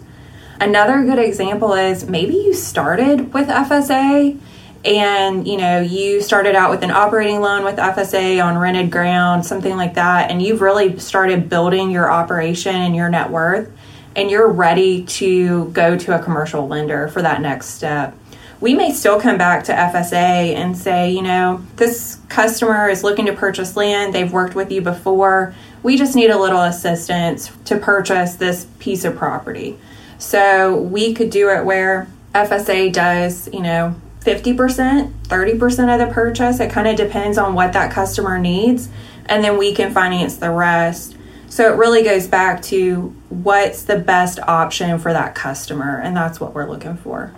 Another 0.61 1.03
good 1.03 1.19
example 1.19 1.75
is 1.75 2.09
maybe 2.09 2.35
you 2.35 2.55
started 2.55 3.35
with 3.35 3.49
FSA 3.49 4.39
and 4.85 5.47
you 5.47 5.57
know 5.57 5.81
you 5.81 6.21
started 6.21 6.55
out 6.55 6.71
with 6.71 6.83
an 6.83 6.91
operating 6.91 7.41
loan 7.41 7.65
with 7.65 7.77
FSA 7.77 8.45
on 8.45 8.59
rented 8.59 8.93
ground, 8.93 9.45
something 9.45 9.77
like 9.77 9.95
that, 9.95 10.31
and 10.31 10.41
you've 10.41 10.61
really 10.61 10.99
started 11.01 11.49
building 11.49 11.91
your 11.91 12.11
operation 12.11 12.77
and 12.77 12.95
your 12.95 13.09
net 13.09 13.31
worth 13.31 13.73
and 14.17 14.31
you're 14.31 14.49
ready 14.49 15.05
to 15.05 15.67
go 15.71 15.97
to 15.97 16.19
a 16.19 16.23
commercial 16.23 16.67
lender 16.67 17.09
for 17.09 17.23
that 17.23 17.41
next 17.41 17.69
step, 17.69 18.17
we 18.61 18.75
may 18.75 18.93
still 18.93 19.21
come 19.21 19.39
back 19.39 19.65
to 19.65 19.73
FSA 19.73 20.55
and 20.55 20.77
say, 20.77 21.11
you 21.11 21.23
know, 21.23 21.65
this 21.77 22.21
customer 22.29 22.89
is 22.89 23.03
looking 23.03 23.27
to 23.27 23.33
purchase 23.33 23.77
land, 23.77 24.15
they've 24.15 24.33
worked 24.33 24.55
with 24.55 24.71
you 24.71 24.81
before, 24.81 25.55
we 25.83 25.97
just 25.97 26.15
need 26.15 26.31
a 26.31 26.39
little 26.39 26.63
assistance 26.63 27.51
to 27.65 27.77
purchase 27.77 28.37
this 28.37 28.67
piece 28.79 29.05
of 29.05 29.17
property. 29.17 29.79
So 30.19 30.77
we 30.77 31.13
could 31.13 31.31
do 31.31 31.51
it 31.51 31.65
where 31.65 32.07
FSA 32.35 32.93
does, 32.93 33.49
you 33.53 33.61
know, 33.61 33.97
50%, 34.21 35.13
30% 35.25 35.93
of 35.93 36.09
the 36.09 36.15
purchase. 36.15 36.61
It 36.61 36.71
kind 36.71 36.87
of 36.87 36.97
depends 36.97 37.39
on 37.39 37.55
what 37.55 37.73
that 37.73 37.91
customer 37.91 38.39
needs. 38.39 38.89
And 39.27 39.43
then 39.43 39.59
we 39.59 39.75
can 39.75 39.93
finance 39.93 40.37
the 40.37 40.51
rest. 40.51 41.17
So 41.49 41.73
it 41.73 41.77
really 41.77 42.05
goes 42.05 42.29
back 42.29 42.63
to 42.63 43.15
what's 43.33 43.85
the 43.85 43.99
best 43.99 44.39
option 44.41 44.99
for 44.99 45.13
that 45.13 45.35
customer 45.35 45.99
and 45.99 46.17
that's 46.17 46.39
what 46.39 46.55
we're 46.55 46.69
looking 46.69 46.97
for. 46.97 47.35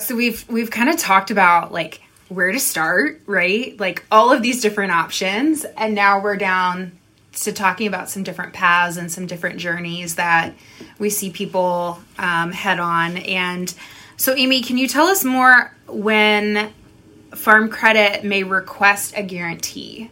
So 0.00 0.16
we've 0.16 0.48
we've 0.48 0.70
kind 0.70 0.88
of 0.88 0.96
talked 0.96 1.30
about 1.30 1.72
like 1.72 2.02
where 2.28 2.52
to 2.52 2.60
start, 2.60 3.22
right? 3.26 3.78
Like 3.78 4.04
all 4.10 4.32
of 4.32 4.42
these 4.42 4.60
different 4.60 4.92
options 4.92 5.64
and 5.64 5.94
now 5.94 6.20
we're 6.20 6.36
down 6.36 6.92
to 7.32 7.52
talking 7.52 7.86
about 7.86 8.10
some 8.10 8.24
different 8.24 8.52
paths 8.52 8.96
and 8.96 9.10
some 9.10 9.26
different 9.26 9.58
journeys 9.60 10.16
that 10.16 10.54
we 10.98 11.08
see 11.08 11.30
people 11.30 12.00
um, 12.18 12.50
head 12.50 12.80
on. 12.80 13.16
And 13.18 13.72
so, 14.16 14.34
Amy, 14.34 14.62
can 14.62 14.76
you 14.76 14.88
tell 14.88 15.06
us 15.06 15.22
more 15.24 15.72
when 15.86 16.72
Farm 17.34 17.68
Credit 17.68 18.24
may 18.24 18.42
request 18.42 19.14
a 19.16 19.22
guarantee? 19.22 20.10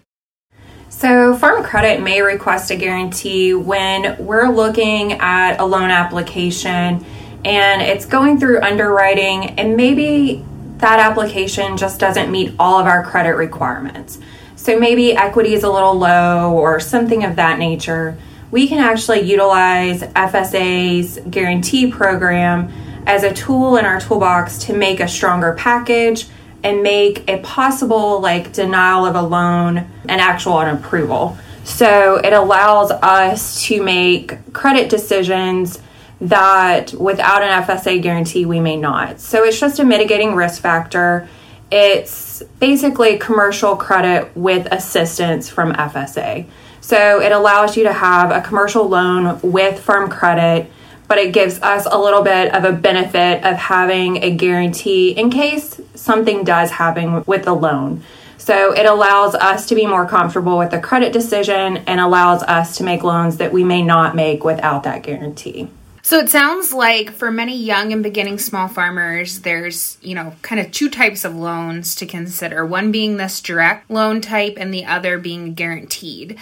So, 0.99 1.37
Farm 1.37 1.63
Credit 1.63 2.03
may 2.03 2.23
request 2.23 2.71
a 2.71 2.75
guarantee 2.75 3.53
when 3.53 4.17
we're 4.17 4.49
looking 4.49 5.13
at 5.13 5.61
a 5.61 5.65
loan 5.67 5.91
application 5.91 7.05
and 7.45 7.83
it's 7.83 8.07
going 8.07 8.41
through 8.41 8.63
underwriting, 8.63 9.51
and 9.59 9.77
maybe 9.77 10.43
that 10.79 10.99
application 10.99 11.77
just 11.77 12.01
doesn't 12.01 12.31
meet 12.33 12.55
all 12.59 12.81
of 12.81 12.87
our 12.87 13.05
credit 13.05 13.35
requirements. 13.37 14.19
So, 14.57 14.81
maybe 14.81 15.15
equity 15.15 15.53
is 15.53 15.65
a 15.65 15.71
little 15.71 15.99
low 15.99 16.55
or 16.55 16.81
something 16.81 17.25
of 17.25 17.37
that 17.37 17.59
nature. 17.59 18.17
We 18.51 18.67
can 18.67 18.79
actually 18.79 19.21
utilize 19.21 20.01
FSA's 20.01 21.19
guarantee 21.29 21.91
program 21.93 22.73
as 23.07 23.23
a 23.23 23.35
tool 23.35 23.77
in 23.77 23.85
our 23.85 24.01
toolbox 24.01 24.57
to 24.61 24.73
make 24.75 25.01
a 25.01 25.09
stronger 25.09 25.53
package 25.59 26.27
and 26.63 26.83
make 26.83 27.29
a 27.29 27.39
possible 27.39 28.21
like 28.21 28.53
denial 28.53 29.07
of 29.07 29.15
a 29.15 29.23
loan 29.23 29.79
an 30.09 30.21
actual 30.21 30.61
an 30.61 30.77
approval. 30.77 31.37
So 31.65 32.17
it 32.17 32.33
allows 32.33 32.91
us 32.91 33.63
to 33.65 33.83
make 33.83 34.53
credit 34.53 34.89
decisions 34.89 35.81
that 36.21 36.95
without 36.95 37.43
an 37.43 37.63
FSA 37.65 38.01
guarantee 38.01 38.47
we 38.47 38.61
may 38.61 38.77
not. 38.77 39.21
So 39.21 39.45
it's 39.45 39.59
just 39.59 39.79
a 39.79 39.85
mitigating 39.85 40.35
risk 40.35 40.63
factor. 40.63 41.29
It's 41.71 42.43
basically 42.61 43.19
commercial 43.19 43.77
credit 43.77 44.35
with 44.37 44.67
assistance 44.71 45.49
from 45.49 45.73
FSA. 45.73 46.47
So 46.81 47.21
it 47.21 47.33
allows 47.33 47.77
you 47.77 47.83
to 47.83 47.93
have 47.93 48.31
a 48.31 48.41
commercial 48.41 48.89
loan 48.89 49.41
with 49.43 49.81
Farm 49.81 50.09
Credit, 50.09 50.71
but 51.09 51.19
it 51.19 51.33
gives 51.33 51.61
us 51.63 51.87
a 51.91 51.99
little 51.99 52.23
bit 52.23 52.55
of 52.55 52.65
a 52.65 52.73
benefit 52.73 53.45
of 53.45 53.57
having 53.57 54.23
a 54.23 54.35
guarantee 54.35 55.11
in 55.11 55.31
case 55.31 55.81
something 55.95 56.45
does 56.45 56.71
happen 56.71 57.25
with 57.25 57.45
the 57.45 57.55
loan. 57.55 58.03
So 58.39 58.73
it 58.73 58.87
allows 58.87 59.35
us 59.35 59.67
to 59.67 59.75
be 59.75 59.87
more 59.87 60.07
comfortable 60.07 60.59
with 60.59 60.71
the 60.71 60.79
credit 60.79 61.13
decision 61.13 61.79
and 61.79 61.99
allows 61.99 62.43
us 62.45 62.77
to 62.79 62.85
make 62.85 63.03
loans 63.03 63.39
that 63.39 63.53
we 63.53 63.65
may 63.65 63.83
not 63.83 64.15
make 64.15 64.45
without 64.45 64.85
that 64.85 65.03
guarantee. 65.03 65.69
So 66.07 66.19
it 66.21 66.31
sounds 66.31 66.73
like 66.73 67.11
for 67.11 67.33
many 67.33 67.57
young 67.57 67.93
and 67.93 68.01
beginning 68.01 68.39
small 68.39 68.69
farmers, 68.69 69.41
there's, 69.41 69.99
you 70.01 70.15
know, 70.15 70.37
kind 70.43 70.61
of 70.61 70.71
two 70.71 70.89
types 70.89 71.25
of 71.25 71.35
loans 71.35 71.97
to 71.97 72.07
consider. 72.07 72.65
One 72.65 72.93
being 72.93 73.17
this 73.17 73.41
direct 73.41 73.91
loan 73.91 74.21
type 74.21 74.55
and 74.57 74.73
the 74.73 74.85
other 74.85 75.19
being 75.19 75.55
guaranteed. 75.55 76.39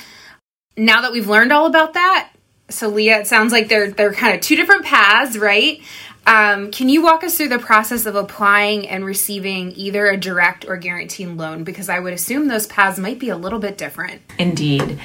Now 0.77 1.01
that 1.01 1.13
we've 1.13 1.31
learned 1.31 1.51
all 1.51 1.65
about 1.65 1.95
that, 1.95 2.34
so 2.75 2.89
Leah, 2.89 3.21
it 3.21 3.27
sounds 3.27 3.53
like 3.53 3.69
they're 3.69 3.91
they're 3.91 4.13
kind 4.13 4.35
of 4.35 4.41
two 4.41 4.57
different 4.57 4.85
paths, 4.85 5.37
right? 5.37 5.81
Um, 6.27 6.71
can 6.71 6.89
you 6.89 7.03
walk 7.03 7.23
us 7.23 7.37
through 7.37 7.49
the 7.49 7.59
process 7.59 8.07
of 8.07 8.15
applying 8.15 8.89
and 8.89 9.05
receiving 9.05 9.73
either 9.77 10.07
a 10.07 10.17
direct 10.17 10.65
or 10.67 10.77
guaranteed 10.77 11.29
loan? 11.29 11.65
Because 11.65 11.89
I 11.89 11.99
would 11.99 12.15
assume 12.15 12.49
those 12.49 12.67
paths 12.67 12.99
might 12.99 13.19
be 13.19 13.29
a 13.29 13.37
little 13.37 13.59
bit 13.59 13.77
different. 13.77 14.23
Indeed. 14.39 14.99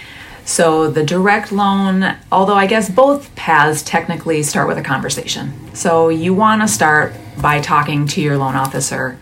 So 0.46 0.90
the 0.90 1.04
direct 1.04 1.52
loan, 1.52 2.16
although 2.32 2.56
I 2.56 2.66
guess 2.66 2.90
both 2.90 3.36
paths 3.36 3.84
technically 3.84 4.42
start 4.44 4.68
with 4.68 4.78
a 4.78 4.82
conversation. 4.82 5.76
So 5.76 6.10
you 6.10 6.34
want 6.34 6.62
to 6.62 6.68
start 6.68 7.14
by 7.40 7.60
talking 7.62 8.08
to 8.08 8.22
your 8.22 8.38
loan 8.38 8.56
officer 8.56 9.20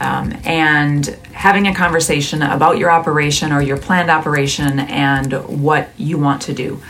um, 0.00 0.36
and 0.44 1.06
having 1.32 1.66
a 1.66 1.74
conversation 1.74 2.42
about 2.42 2.76
your 2.76 2.90
operation 2.90 3.52
or 3.52 3.62
your 3.62 3.78
planned 3.78 4.10
operation 4.10 4.80
and 4.80 5.32
what 5.62 5.88
you 5.96 6.18
want 6.18 6.42
to 6.42 6.52
do 6.52 6.82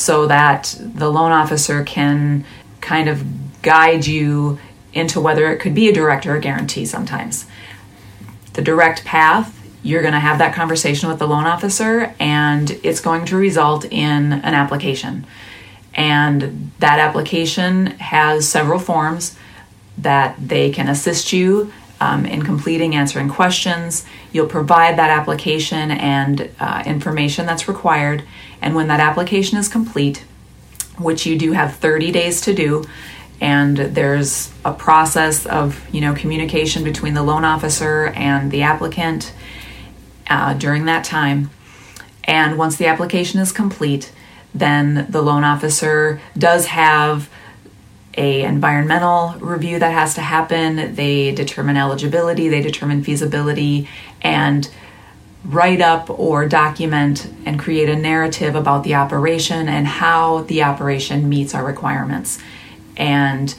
so 0.00 0.26
that 0.26 0.74
the 0.80 1.10
loan 1.10 1.30
officer 1.30 1.84
can 1.84 2.44
kind 2.80 3.08
of 3.08 3.22
guide 3.62 4.06
you 4.06 4.58
into 4.92 5.20
whether 5.20 5.52
it 5.52 5.58
could 5.58 5.74
be 5.74 5.88
a 5.88 5.92
direct 5.92 6.26
or 6.26 6.34
a 6.34 6.40
guarantee 6.40 6.86
sometimes. 6.86 7.46
The 8.54 8.62
direct 8.62 9.04
path 9.04 9.56
you're 9.82 10.02
going 10.02 10.14
to 10.14 10.20
have 10.20 10.38
that 10.38 10.54
conversation 10.54 11.08
with 11.08 11.18
the 11.18 11.26
loan 11.26 11.46
officer 11.46 12.14
and 12.20 12.70
it's 12.82 13.00
going 13.00 13.24
to 13.26 13.36
result 13.36 13.84
in 13.86 14.32
an 14.32 14.54
application. 14.54 15.26
And 15.94 16.70
that 16.80 16.98
application 16.98 17.86
has 17.86 18.46
several 18.46 18.78
forms 18.78 19.36
that 19.98 20.36
they 20.38 20.70
can 20.70 20.88
assist 20.88 21.32
you 21.32 21.72
um, 22.00 22.24
in 22.24 22.42
completing, 22.42 22.94
answering 22.94 23.28
questions. 23.28 24.04
You'll 24.32 24.46
provide 24.46 24.96
that 24.98 25.10
application 25.10 25.90
and 25.90 26.50
uh, 26.58 26.82
information 26.86 27.46
that's 27.46 27.68
required. 27.68 28.24
And 28.62 28.74
when 28.74 28.88
that 28.88 29.00
application 29.00 29.58
is 29.58 29.68
complete, 29.68 30.24
which 30.98 31.26
you 31.26 31.38
do 31.38 31.52
have 31.52 31.76
30 31.76 32.10
days 32.10 32.40
to 32.42 32.54
do, 32.54 32.84
and 33.40 33.76
there's 33.76 34.52
a 34.64 34.72
process 34.72 35.46
of 35.46 35.88
you 35.94 36.00
know 36.00 36.14
communication 36.14 36.84
between 36.84 37.14
the 37.14 37.22
loan 37.22 37.44
officer 37.44 38.08
and 38.08 38.50
the 38.50 38.62
applicant 38.62 39.32
uh, 40.28 40.54
during 40.54 40.84
that 40.84 41.04
time. 41.04 41.50
And 42.24 42.58
once 42.58 42.76
the 42.76 42.86
application 42.86 43.40
is 43.40 43.50
complete, 43.50 44.12
then 44.54 45.06
the 45.08 45.22
loan 45.22 45.42
officer 45.42 46.20
does 46.36 46.66
have 46.66 47.30
a 48.14 48.42
environmental 48.42 49.34
review 49.38 49.78
that 49.78 49.92
has 49.92 50.14
to 50.14 50.20
happen. 50.20 50.94
They 50.94 51.32
determine 51.32 51.76
eligibility, 51.76 52.48
they 52.48 52.60
determine 52.60 53.04
feasibility, 53.04 53.88
and 54.20 54.68
write 55.44 55.80
up 55.80 56.10
or 56.10 56.46
document 56.46 57.32
and 57.46 57.58
create 57.58 57.88
a 57.88 57.96
narrative 57.96 58.54
about 58.54 58.84
the 58.84 58.94
operation 58.94 59.68
and 59.68 59.86
how 59.86 60.42
the 60.42 60.62
operation 60.62 61.28
meets 61.28 61.54
our 61.54 61.64
requirements. 61.64 62.38
And 62.96 63.54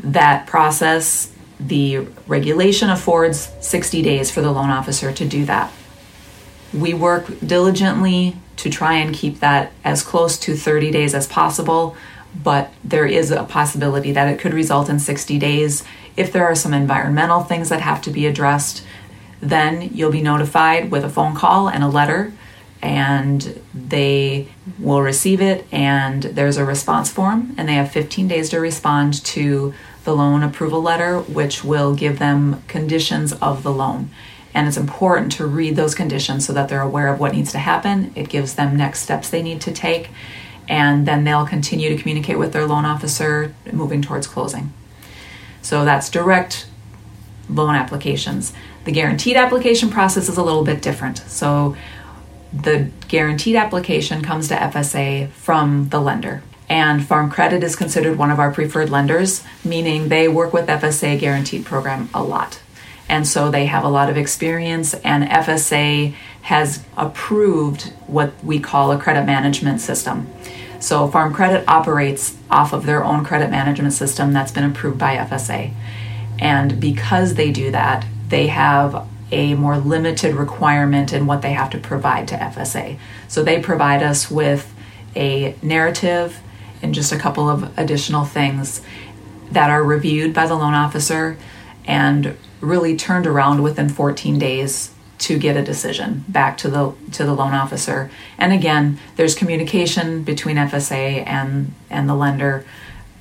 that 0.00 0.46
process, 0.46 1.32
the 1.60 1.98
regulation 2.26 2.90
affords 2.90 3.50
60 3.60 4.02
days 4.02 4.30
for 4.30 4.40
the 4.40 4.50
loan 4.50 4.70
officer 4.70 5.12
to 5.12 5.24
do 5.24 5.44
that. 5.44 5.72
We 6.72 6.94
work 6.94 7.26
diligently 7.46 8.36
to 8.56 8.70
try 8.70 8.94
and 8.94 9.14
keep 9.14 9.40
that 9.40 9.72
as 9.84 10.02
close 10.02 10.36
to 10.40 10.56
30 10.56 10.90
days 10.90 11.14
as 11.14 11.26
possible, 11.26 11.96
but 12.42 12.72
there 12.82 13.06
is 13.06 13.30
a 13.30 13.44
possibility 13.44 14.12
that 14.12 14.28
it 14.28 14.38
could 14.38 14.54
result 14.54 14.88
in 14.88 14.98
60 14.98 15.38
days. 15.38 15.84
If 16.16 16.32
there 16.32 16.44
are 16.44 16.54
some 16.54 16.74
environmental 16.74 17.42
things 17.42 17.68
that 17.68 17.80
have 17.80 18.02
to 18.02 18.10
be 18.10 18.26
addressed, 18.26 18.84
then 19.40 19.90
you'll 19.92 20.10
be 20.10 20.22
notified 20.22 20.90
with 20.90 21.04
a 21.04 21.08
phone 21.08 21.34
call 21.34 21.68
and 21.68 21.84
a 21.84 21.88
letter, 21.88 22.32
and 22.80 23.60
they 23.74 24.48
will 24.78 25.02
receive 25.02 25.40
it. 25.40 25.66
And 25.70 26.22
there's 26.22 26.56
a 26.56 26.64
response 26.64 27.10
form, 27.10 27.54
and 27.56 27.68
they 27.68 27.74
have 27.74 27.90
15 27.90 28.28
days 28.28 28.50
to 28.50 28.60
respond 28.60 29.24
to 29.24 29.74
the 30.04 30.14
loan 30.14 30.42
approval 30.42 30.82
letter, 30.82 31.20
which 31.20 31.64
will 31.64 31.94
give 31.94 32.18
them 32.18 32.62
conditions 32.68 33.32
of 33.34 33.62
the 33.62 33.72
loan. 33.72 34.10
And 34.52 34.68
it's 34.68 34.76
important 34.76 35.32
to 35.32 35.46
read 35.46 35.76
those 35.76 35.94
conditions 35.94 36.46
so 36.46 36.52
that 36.52 36.68
they're 36.68 36.80
aware 36.80 37.12
of 37.12 37.18
what 37.18 37.32
needs 37.32 37.50
to 37.52 37.58
happen. 37.58 38.12
It 38.14 38.28
gives 38.28 38.54
them 38.54 38.76
next 38.76 39.00
steps 39.00 39.28
they 39.28 39.42
need 39.42 39.60
to 39.62 39.72
take. 39.72 40.10
And 40.68 41.06
then 41.06 41.24
they'll 41.24 41.46
continue 41.46 41.88
to 41.90 41.96
communicate 41.96 42.38
with 42.38 42.52
their 42.52 42.66
loan 42.66 42.84
officer 42.84 43.54
moving 43.70 44.02
towards 44.02 44.26
closing. 44.26 44.72
So 45.62 45.84
that's 45.84 46.08
direct 46.10 46.66
loan 47.48 47.74
applications. 47.74 48.52
The 48.84 48.92
guaranteed 48.92 49.36
application 49.36 49.90
process 49.90 50.28
is 50.28 50.36
a 50.36 50.42
little 50.42 50.64
bit 50.64 50.82
different. 50.82 51.18
So 51.18 51.76
the 52.52 52.90
guaranteed 53.08 53.56
application 53.56 54.22
comes 54.22 54.48
to 54.48 54.54
FSA 54.54 55.30
from 55.30 55.88
the 55.88 56.00
lender. 56.00 56.42
And 56.68 57.04
Farm 57.04 57.30
Credit 57.30 57.62
is 57.62 57.76
considered 57.76 58.16
one 58.16 58.30
of 58.30 58.38
our 58.38 58.50
preferred 58.50 58.88
lenders, 58.88 59.44
meaning 59.64 60.08
they 60.08 60.28
work 60.28 60.52
with 60.52 60.66
FSA 60.66 61.18
guaranteed 61.18 61.66
program 61.66 62.08
a 62.14 62.22
lot 62.22 62.60
and 63.08 63.26
so 63.26 63.50
they 63.50 63.66
have 63.66 63.84
a 63.84 63.88
lot 63.88 64.08
of 64.08 64.16
experience 64.16 64.94
and 64.94 65.24
FSA 65.24 66.14
has 66.42 66.82
approved 66.96 67.92
what 68.06 68.32
we 68.42 68.58
call 68.58 68.92
a 68.92 68.98
credit 68.98 69.24
management 69.24 69.80
system. 69.80 70.26
So 70.84 71.08
Farm 71.08 71.32
Credit 71.32 71.64
operates 71.66 72.36
off 72.50 72.74
of 72.74 72.84
their 72.84 73.02
own 73.02 73.24
credit 73.24 73.50
management 73.50 73.94
system 73.94 74.34
that's 74.34 74.52
been 74.52 74.64
approved 74.64 74.98
by 74.98 75.16
FSA. 75.16 75.72
And 76.38 76.78
because 76.78 77.36
they 77.36 77.50
do 77.50 77.70
that, 77.70 78.04
they 78.28 78.48
have 78.48 79.08
a 79.32 79.54
more 79.54 79.78
limited 79.78 80.34
requirement 80.34 81.14
in 81.14 81.24
what 81.24 81.40
they 81.40 81.54
have 81.54 81.70
to 81.70 81.78
provide 81.78 82.28
to 82.28 82.34
FSA. 82.34 82.98
So 83.28 83.42
they 83.42 83.62
provide 83.62 84.02
us 84.02 84.30
with 84.30 84.74
a 85.16 85.56
narrative 85.62 86.38
and 86.82 86.92
just 86.92 87.12
a 87.12 87.18
couple 87.18 87.48
of 87.48 87.78
additional 87.78 88.26
things 88.26 88.82
that 89.52 89.70
are 89.70 89.82
reviewed 89.82 90.34
by 90.34 90.46
the 90.46 90.54
loan 90.54 90.74
officer 90.74 91.38
and 91.86 92.36
really 92.60 92.94
turned 92.94 93.26
around 93.26 93.62
within 93.62 93.88
14 93.88 94.38
days 94.38 94.93
to 95.24 95.38
get 95.38 95.56
a 95.56 95.62
decision 95.62 96.22
back 96.28 96.58
to 96.58 96.68
the 96.68 96.92
to 97.12 97.24
the 97.24 97.32
loan 97.32 97.54
officer. 97.54 98.10
And 98.36 98.52
again, 98.52 98.98
there's 99.16 99.34
communication 99.34 100.22
between 100.22 100.56
FSA 100.56 101.26
and 101.26 101.72
and 101.88 102.06
the 102.08 102.14
lender, 102.14 102.66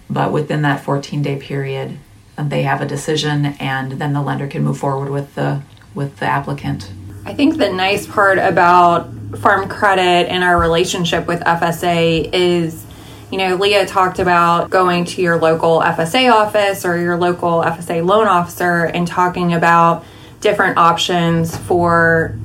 but 0.09 0.33
within 0.33 0.63
that 0.63 0.83
14 0.83 1.21
day 1.21 1.37
period, 1.37 1.97
um, 2.37 2.49
they 2.49 2.63
have 2.63 2.81
a 2.81 2.85
decision, 2.85 3.45
and 3.57 3.93
then 3.93 4.11
the 4.11 4.21
lender 4.21 4.47
can 4.47 4.63
move 4.63 4.77
forward 4.77 5.11
with 5.11 5.33
the 5.35 5.61
with 5.95 6.17
the 6.17 6.25
applicant. 6.25 6.91
I 7.25 7.33
think 7.33 7.57
the 7.57 7.71
nice 7.71 8.05
part 8.05 8.37
about 8.37 9.09
Farm 9.37 9.69
Credit 9.69 10.29
and 10.29 10.43
our 10.43 10.59
relationship 10.59 11.25
with 11.25 11.39
FSA 11.39 12.29
is 12.33 12.85
you 13.31 13.39
know, 13.39 13.55
Leah 13.55 13.87
talked 13.87 14.19
about 14.19 14.69
going 14.69 15.05
to 15.05 15.21
your 15.21 15.39
local 15.39 15.79
FSA 15.79 16.31
office 16.31 16.85
or 16.85 16.99
your 16.99 17.17
local 17.17 17.63
FSA 17.63 18.05
loan 18.05 18.27
officer 18.27 18.83
and 18.83 19.07
talking 19.07 19.53
about 19.53 20.05
different 20.43 20.77
options 20.77 21.55
for 21.55 22.37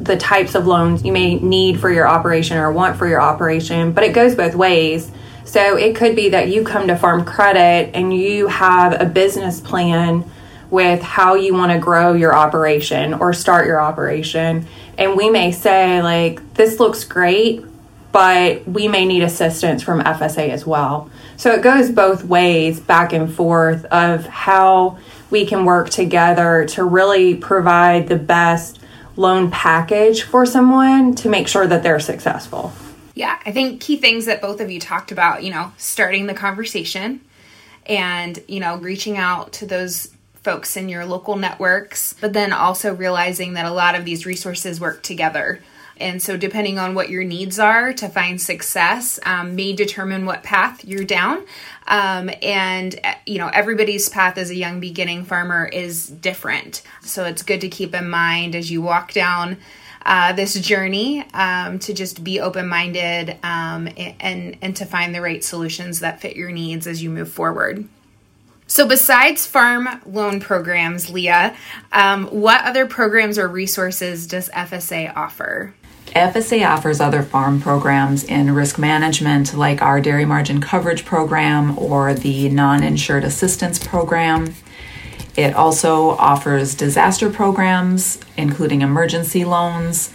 the 0.00 0.16
types 0.16 0.54
of 0.54 0.66
loans 0.66 1.04
you 1.04 1.10
may 1.10 1.36
need 1.36 1.80
for 1.80 1.90
your 1.90 2.06
operation 2.06 2.56
or 2.56 2.70
want 2.70 2.96
for 2.96 3.08
your 3.08 3.20
operation, 3.20 3.92
but 3.92 4.04
it 4.04 4.12
goes 4.12 4.34
both 4.34 4.54
ways. 4.54 5.10
So 5.44 5.76
it 5.76 5.96
could 5.96 6.14
be 6.14 6.28
that 6.28 6.48
you 6.48 6.62
come 6.62 6.86
to 6.88 6.96
Farm 6.96 7.24
Credit 7.24 7.90
and 7.94 8.14
you 8.14 8.48
have 8.48 9.00
a 9.00 9.06
business 9.06 9.60
plan 9.60 10.30
with 10.70 11.00
how 11.00 11.34
you 11.34 11.54
want 11.54 11.72
to 11.72 11.78
grow 11.78 12.12
your 12.12 12.36
operation 12.36 13.14
or 13.14 13.32
start 13.32 13.66
your 13.66 13.80
operation. 13.80 14.66
And 14.98 15.16
we 15.16 15.30
may 15.30 15.50
say, 15.50 16.02
like, 16.02 16.54
this 16.54 16.78
looks 16.78 17.04
great, 17.04 17.64
but 18.12 18.68
we 18.68 18.88
may 18.88 19.06
need 19.06 19.22
assistance 19.22 19.82
from 19.82 20.02
FSA 20.02 20.50
as 20.50 20.66
well. 20.66 21.10
So 21.38 21.52
it 21.52 21.62
goes 21.62 21.90
both 21.90 22.24
ways, 22.24 22.80
back 22.80 23.12
and 23.12 23.32
forth, 23.32 23.84
of 23.86 24.26
how 24.26 24.98
we 25.30 25.46
can 25.46 25.64
work 25.64 25.88
together 25.88 26.66
to 26.70 26.82
really 26.82 27.36
provide 27.36 28.08
the 28.08 28.16
best 28.16 28.80
loan 29.14 29.48
package 29.48 30.24
for 30.24 30.44
someone 30.44 31.14
to 31.14 31.28
make 31.28 31.46
sure 31.46 31.64
that 31.66 31.84
they're 31.84 32.00
successful. 32.00 32.72
Yeah, 33.14 33.38
I 33.46 33.52
think 33.52 33.80
key 33.80 33.98
things 33.98 34.26
that 34.26 34.42
both 34.42 34.60
of 34.60 34.68
you 34.68 34.80
talked 34.80 35.12
about, 35.12 35.44
you 35.44 35.52
know, 35.52 35.72
starting 35.76 36.26
the 36.26 36.34
conversation 36.34 37.20
and, 37.86 38.42
you 38.48 38.58
know, 38.58 38.76
reaching 38.76 39.16
out 39.16 39.52
to 39.54 39.66
those 39.66 40.12
folks 40.42 40.76
in 40.76 40.88
your 40.88 41.04
local 41.04 41.36
networks, 41.36 42.14
but 42.20 42.32
then 42.32 42.52
also 42.52 42.94
realizing 42.94 43.52
that 43.52 43.66
a 43.66 43.72
lot 43.72 43.94
of 43.94 44.04
these 44.04 44.26
resources 44.26 44.80
work 44.80 45.04
together. 45.04 45.60
And 46.00 46.22
so, 46.22 46.36
depending 46.36 46.78
on 46.78 46.94
what 46.94 47.10
your 47.10 47.24
needs 47.24 47.58
are 47.58 47.92
to 47.94 48.08
find 48.08 48.40
success, 48.40 49.18
um, 49.24 49.56
may 49.56 49.72
determine 49.72 50.26
what 50.26 50.42
path 50.42 50.84
you're 50.84 51.04
down. 51.04 51.44
Um, 51.86 52.30
and, 52.42 52.98
you 53.26 53.38
know, 53.38 53.48
everybody's 53.48 54.08
path 54.08 54.38
as 54.38 54.50
a 54.50 54.54
young 54.54 54.80
beginning 54.80 55.24
farmer 55.24 55.66
is 55.66 56.06
different. 56.06 56.82
So, 57.02 57.24
it's 57.24 57.42
good 57.42 57.60
to 57.62 57.68
keep 57.68 57.94
in 57.94 58.08
mind 58.08 58.54
as 58.54 58.70
you 58.70 58.82
walk 58.82 59.12
down 59.12 59.58
uh, 60.06 60.32
this 60.32 60.54
journey 60.54 61.24
um, 61.34 61.78
to 61.80 61.92
just 61.92 62.24
be 62.24 62.40
open 62.40 62.66
minded 62.66 63.36
um, 63.42 63.88
and, 64.20 64.56
and 64.62 64.76
to 64.76 64.86
find 64.86 65.14
the 65.14 65.20
right 65.20 65.44
solutions 65.44 66.00
that 66.00 66.20
fit 66.20 66.36
your 66.36 66.50
needs 66.50 66.86
as 66.86 67.02
you 67.02 67.10
move 67.10 67.30
forward. 67.30 67.86
So, 68.70 68.86
besides 68.86 69.46
farm 69.46 69.88
loan 70.04 70.40
programs, 70.40 71.08
Leah, 71.08 71.56
um, 71.90 72.26
what 72.26 72.64
other 72.64 72.86
programs 72.86 73.38
or 73.38 73.48
resources 73.48 74.26
does 74.26 74.50
FSA 74.50 75.16
offer? 75.16 75.74
FSA 76.18 76.68
offers 76.68 77.00
other 77.00 77.22
farm 77.22 77.60
programs 77.60 78.24
in 78.24 78.52
risk 78.52 78.76
management, 78.76 79.54
like 79.54 79.80
our 79.80 80.00
Dairy 80.00 80.24
Margin 80.24 80.60
Coverage 80.60 81.04
Program 81.04 81.78
or 81.78 82.12
the 82.12 82.48
Non 82.48 82.82
Insured 82.82 83.22
Assistance 83.22 83.78
Program. 83.78 84.52
It 85.36 85.54
also 85.54 86.10
offers 86.10 86.74
disaster 86.74 87.30
programs, 87.30 88.18
including 88.36 88.82
emergency 88.82 89.44
loans. 89.44 90.12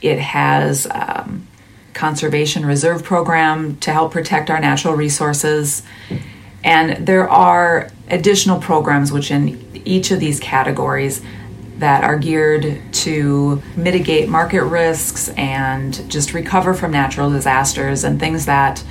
It 0.00 0.18
has 0.18 0.86
um, 0.90 1.46
conservation 1.92 2.64
reserve 2.64 3.04
program 3.04 3.76
to 3.78 3.92
help 3.92 4.12
protect 4.12 4.48
our 4.48 4.60
natural 4.60 4.94
resources. 4.94 5.82
And 6.62 7.06
there 7.06 7.28
are 7.28 7.90
additional 8.08 8.60
programs 8.60 9.12
which 9.12 9.30
in 9.30 9.60
each 9.84 10.10
of 10.10 10.20
these 10.20 10.40
categories 10.40 11.20
that 11.78 12.04
are 12.04 12.16
geared 12.16 12.80
to 12.92 13.62
mitigate 13.76 14.28
market 14.28 14.64
risks 14.64 15.28
and 15.30 16.08
just 16.10 16.34
recover 16.34 16.74
from 16.74 16.92
natural 16.92 17.30
disasters 17.30 18.04
and 18.04 18.20
things 18.20 18.46
that 18.46 18.84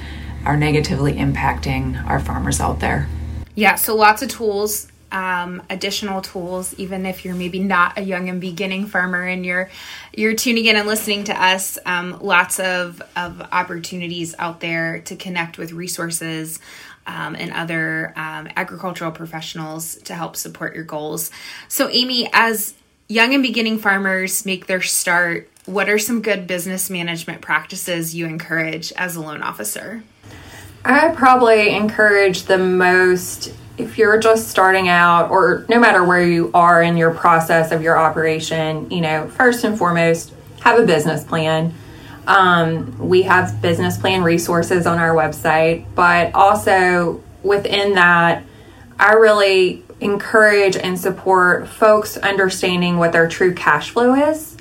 are 0.46 0.58
negatively 0.58 1.14
impacting 1.14 2.06
our 2.08 2.20
farmers 2.20 2.60
out 2.60 2.80
there. 2.80 3.08
Yeah, 3.56 3.76
so 3.76 3.96
lots 3.96 4.22
of 4.22 4.30
tools 4.30 4.88
um, 5.14 5.62
additional 5.70 6.22
tools, 6.22 6.74
even 6.80 7.06
if 7.06 7.24
you're 7.24 7.36
maybe 7.36 7.60
not 7.60 7.98
a 8.00 8.02
young 8.02 8.30
and 8.30 8.42
beginning 8.42 8.88
farmer 8.88 9.24
and 9.24 9.46
you're 9.46 9.70
you're 10.12 10.34
tuning 10.34 10.66
in 10.66 10.76
and 10.76 10.88
listening 10.88 11.24
to 11.26 11.42
us. 11.42 11.78
Um, 11.86 12.18
lots 12.20 12.60
of 12.60 13.02
of 13.16 13.40
opportunities 13.52 14.34
out 14.40 14.60
there 14.60 15.00
to 15.02 15.16
connect 15.16 15.58
with 15.60 15.72
resources. 15.72 16.60
Um, 17.06 17.36
and 17.36 17.52
other 17.52 18.14
um, 18.16 18.48
agricultural 18.56 19.12
professionals 19.12 19.96
to 20.04 20.16
help 20.16 20.38
support 20.38 20.74
your 20.74 20.86
goals. 20.86 21.32
So, 21.68 21.90
Amy, 21.90 22.30
as 22.32 22.76
young 23.10 23.34
and 23.34 23.44
beginning 23.44 23.80
farmers 23.80 24.46
make 24.46 24.68
their 24.68 24.82
start, 24.82 25.50
what 25.66 25.90
are 25.90 26.00
some 26.00 26.22
good 26.22 26.48
business 26.48 26.90
management 26.90 27.42
practices 27.42 28.16
you 28.16 28.26
encourage 28.26 28.92
as 28.94 29.16
a 29.16 29.22
loan 29.22 29.42
officer? 29.42 30.04
I 30.86 31.10
probably 31.10 31.76
encourage 31.76 32.44
the 32.44 32.58
most 32.58 33.54
if 33.78 33.98
you're 33.98 34.20
just 34.20 34.50
starting 34.50 34.88
out 34.88 35.32
or 35.32 35.66
no 35.68 35.80
matter 35.80 36.04
where 36.04 36.26
you 36.26 36.52
are 36.54 36.84
in 36.84 36.96
your 36.96 37.12
process 37.12 37.72
of 37.72 37.82
your 37.82 37.98
operation, 37.98 38.90
you 38.92 39.02
know, 39.02 39.28
first 39.30 39.64
and 39.64 39.78
foremost, 39.78 40.34
have 40.62 40.80
a 40.80 40.86
business 40.86 41.24
plan. 41.24 41.74
Um, 42.28 42.98
we 43.00 43.24
have 43.24 43.62
business 43.62 43.98
plan 43.98 44.24
resources 44.24 44.88
on 44.88 44.98
our 45.00 45.14
website, 45.14 45.86
but 45.96 46.34
also 46.34 47.22
within 47.44 47.94
that, 47.96 48.44
I 49.00 49.14
really 49.14 49.84
encourage 50.00 50.76
and 50.76 51.00
support 51.00 51.68
folks 51.68 52.18
understanding 52.18 52.98
what 52.98 53.12
their 53.12 53.28
true 53.28 53.54
cash 53.54 53.92
flow 53.92 54.14
is 54.14 54.58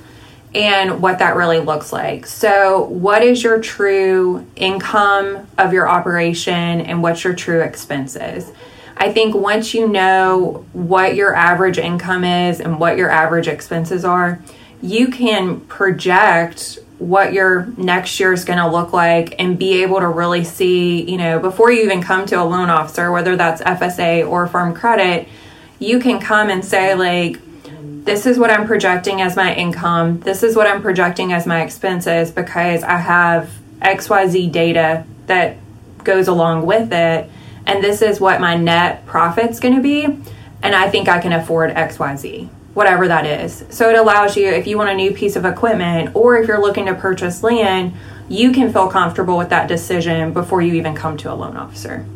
and 0.55 1.01
what 1.01 1.18
that 1.18 1.37
really 1.37 1.61
looks 1.61 1.92
like. 1.92 2.27
So, 2.27 2.85
what 2.85 3.22
is 3.22 3.42
your 3.42 3.61
true 3.61 4.46
income 4.57 5.46
of 5.59 5.72
your 5.72 5.88
operation 5.88 6.81
and 6.81 7.03
what's 7.03 7.25
your 7.25 7.35
true 7.35 7.61
expenses? 7.61 8.53
I 8.96 9.12
think 9.12 9.35
once 9.35 9.72
you 9.75 9.88
know 9.88 10.66
what 10.72 11.16
your 11.16 11.35
average 11.35 11.79
income 11.79 12.25
is 12.25 12.61
and 12.61 12.79
what 12.79 12.96
your 12.96 13.11
average 13.11 13.48
expenses 13.48 14.05
are, 14.05 14.40
you 14.83 15.09
can 15.09 15.61
project 15.61 16.79
what 17.02 17.32
your 17.32 17.66
next 17.76 18.20
year 18.20 18.32
is 18.32 18.44
going 18.44 18.58
to 18.58 18.68
look 18.68 18.92
like 18.92 19.34
and 19.40 19.58
be 19.58 19.82
able 19.82 19.98
to 19.98 20.06
really 20.06 20.44
see, 20.44 21.02
you 21.10 21.16
know, 21.16 21.40
before 21.40 21.72
you 21.72 21.82
even 21.82 22.00
come 22.00 22.24
to 22.26 22.40
a 22.40 22.44
loan 22.44 22.70
officer, 22.70 23.10
whether 23.10 23.36
that's 23.36 23.60
FSA 23.62 24.28
or 24.28 24.46
farm 24.46 24.72
credit, 24.72 25.28
you 25.80 25.98
can 25.98 26.20
come 26.20 26.48
and 26.48 26.64
say, 26.64 26.94
like, 26.94 27.40
this 28.04 28.24
is 28.24 28.38
what 28.38 28.50
I'm 28.50 28.66
projecting 28.66 29.20
as 29.20 29.34
my 29.34 29.52
income, 29.54 30.20
this 30.20 30.44
is 30.44 30.54
what 30.54 30.66
I'm 30.68 30.80
projecting 30.80 31.32
as 31.32 31.44
my 31.44 31.62
expenses 31.62 32.30
because 32.30 32.84
I 32.84 32.98
have 32.98 33.50
XYZ 33.80 34.52
data 34.52 35.04
that 35.26 35.56
goes 36.04 36.28
along 36.28 36.66
with 36.66 36.92
it. 36.92 37.28
And 37.66 37.82
this 37.82 38.00
is 38.02 38.20
what 38.20 38.40
my 38.40 38.56
net 38.56 39.06
profit's 39.06 39.60
going 39.60 39.74
to 39.74 39.82
be. 39.82 40.04
And 40.04 40.76
i 40.76 40.88
think 40.88 41.08
i 41.08 41.20
can 41.20 41.32
afford 41.32 41.70
xyz 41.70 42.48
whatever 42.74 43.08
that 43.08 43.26
is 43.26 43.64
so 43.68 43.88
it 43.90 43.96
allows 43.96 44.37
you 44.37 44.48
if 44.48 44.66
you 44.66 44.78
want 44.78 44.88
a 44.88 44.94
new 44.94 45.12
piece 45.12 45.37
of 45.37 45.44
equipment 45.44 46.14
or 46.14 46.38
if 46.38 46.48
you're 46.48 46.61
looking 46.61 46.87
to 46.87 46.94
purchase 46.94 47.42
land 47.42 47.92
you 48.28 48.52
can 48.52 48.72
feel 48.72 48.88
comfortable 48.88 49.37
with 49.37 49.50
that 49.50 49.68
decision 49.68 50.32
before 50.32 50.62
you 50.62 50.74
even 50.74 50.94
come 50.94 51.16
to 51.16 51.30
a 51.30 51.35
loan 51.35 51.56
officer 51.56 52.06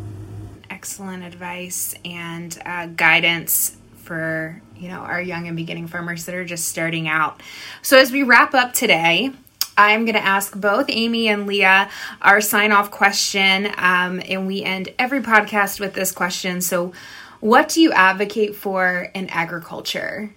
excellent 0.71 1.23
advice 1.23 1.95
and 2.05 2.59
uh, 2.65 2.87
guidance 2.87 3.77
for 3.97 4.61
you 4.77 4.89
know 4.89 5.01
our 5.01 5.21
young 5.21 5.47
and 5.47 5.57
beginning 5.57 5.87
farmers 5.87 6.25
that 6.25 6.35
are 6.35 6.45
just 6.45 6.69
starting 6.69 7.09
out 7.09 7.43
so 7.83 7.99
as 7.99 8.11
we 8.11 8.23
wrap 8.23 8.55
up 8.55 8.73
today 8.73 9.31
I'm 9.79 10.05
going 10.05 10.15
to 10.15 10.25
ask 10.25 10.59
both 10.59 10.87
Amy 10.89 11.29
and 11.29 11.47
Leah 11.47 11.91
our 12.23 12.41
sign 12.41 12.73
off 12.73 12.91
question. 12.91 13.67
Um, 13.77 14.23
and 14.27 14.47
we 14.47 14.63
end 14.63 14.89
every 14.99 15.21
podcast 15.21 15.81
with 15.81 15.93
this 15.93 16.13
question. 16.13 16.61
So, 16.61 16.93
what 17.41 17.69
do 17.69 17.83
you 17.83 17.93
advocate 17.93 18.57
for 18.57 19.11
in 19.15 19.29
agriculture? 19.29 20.33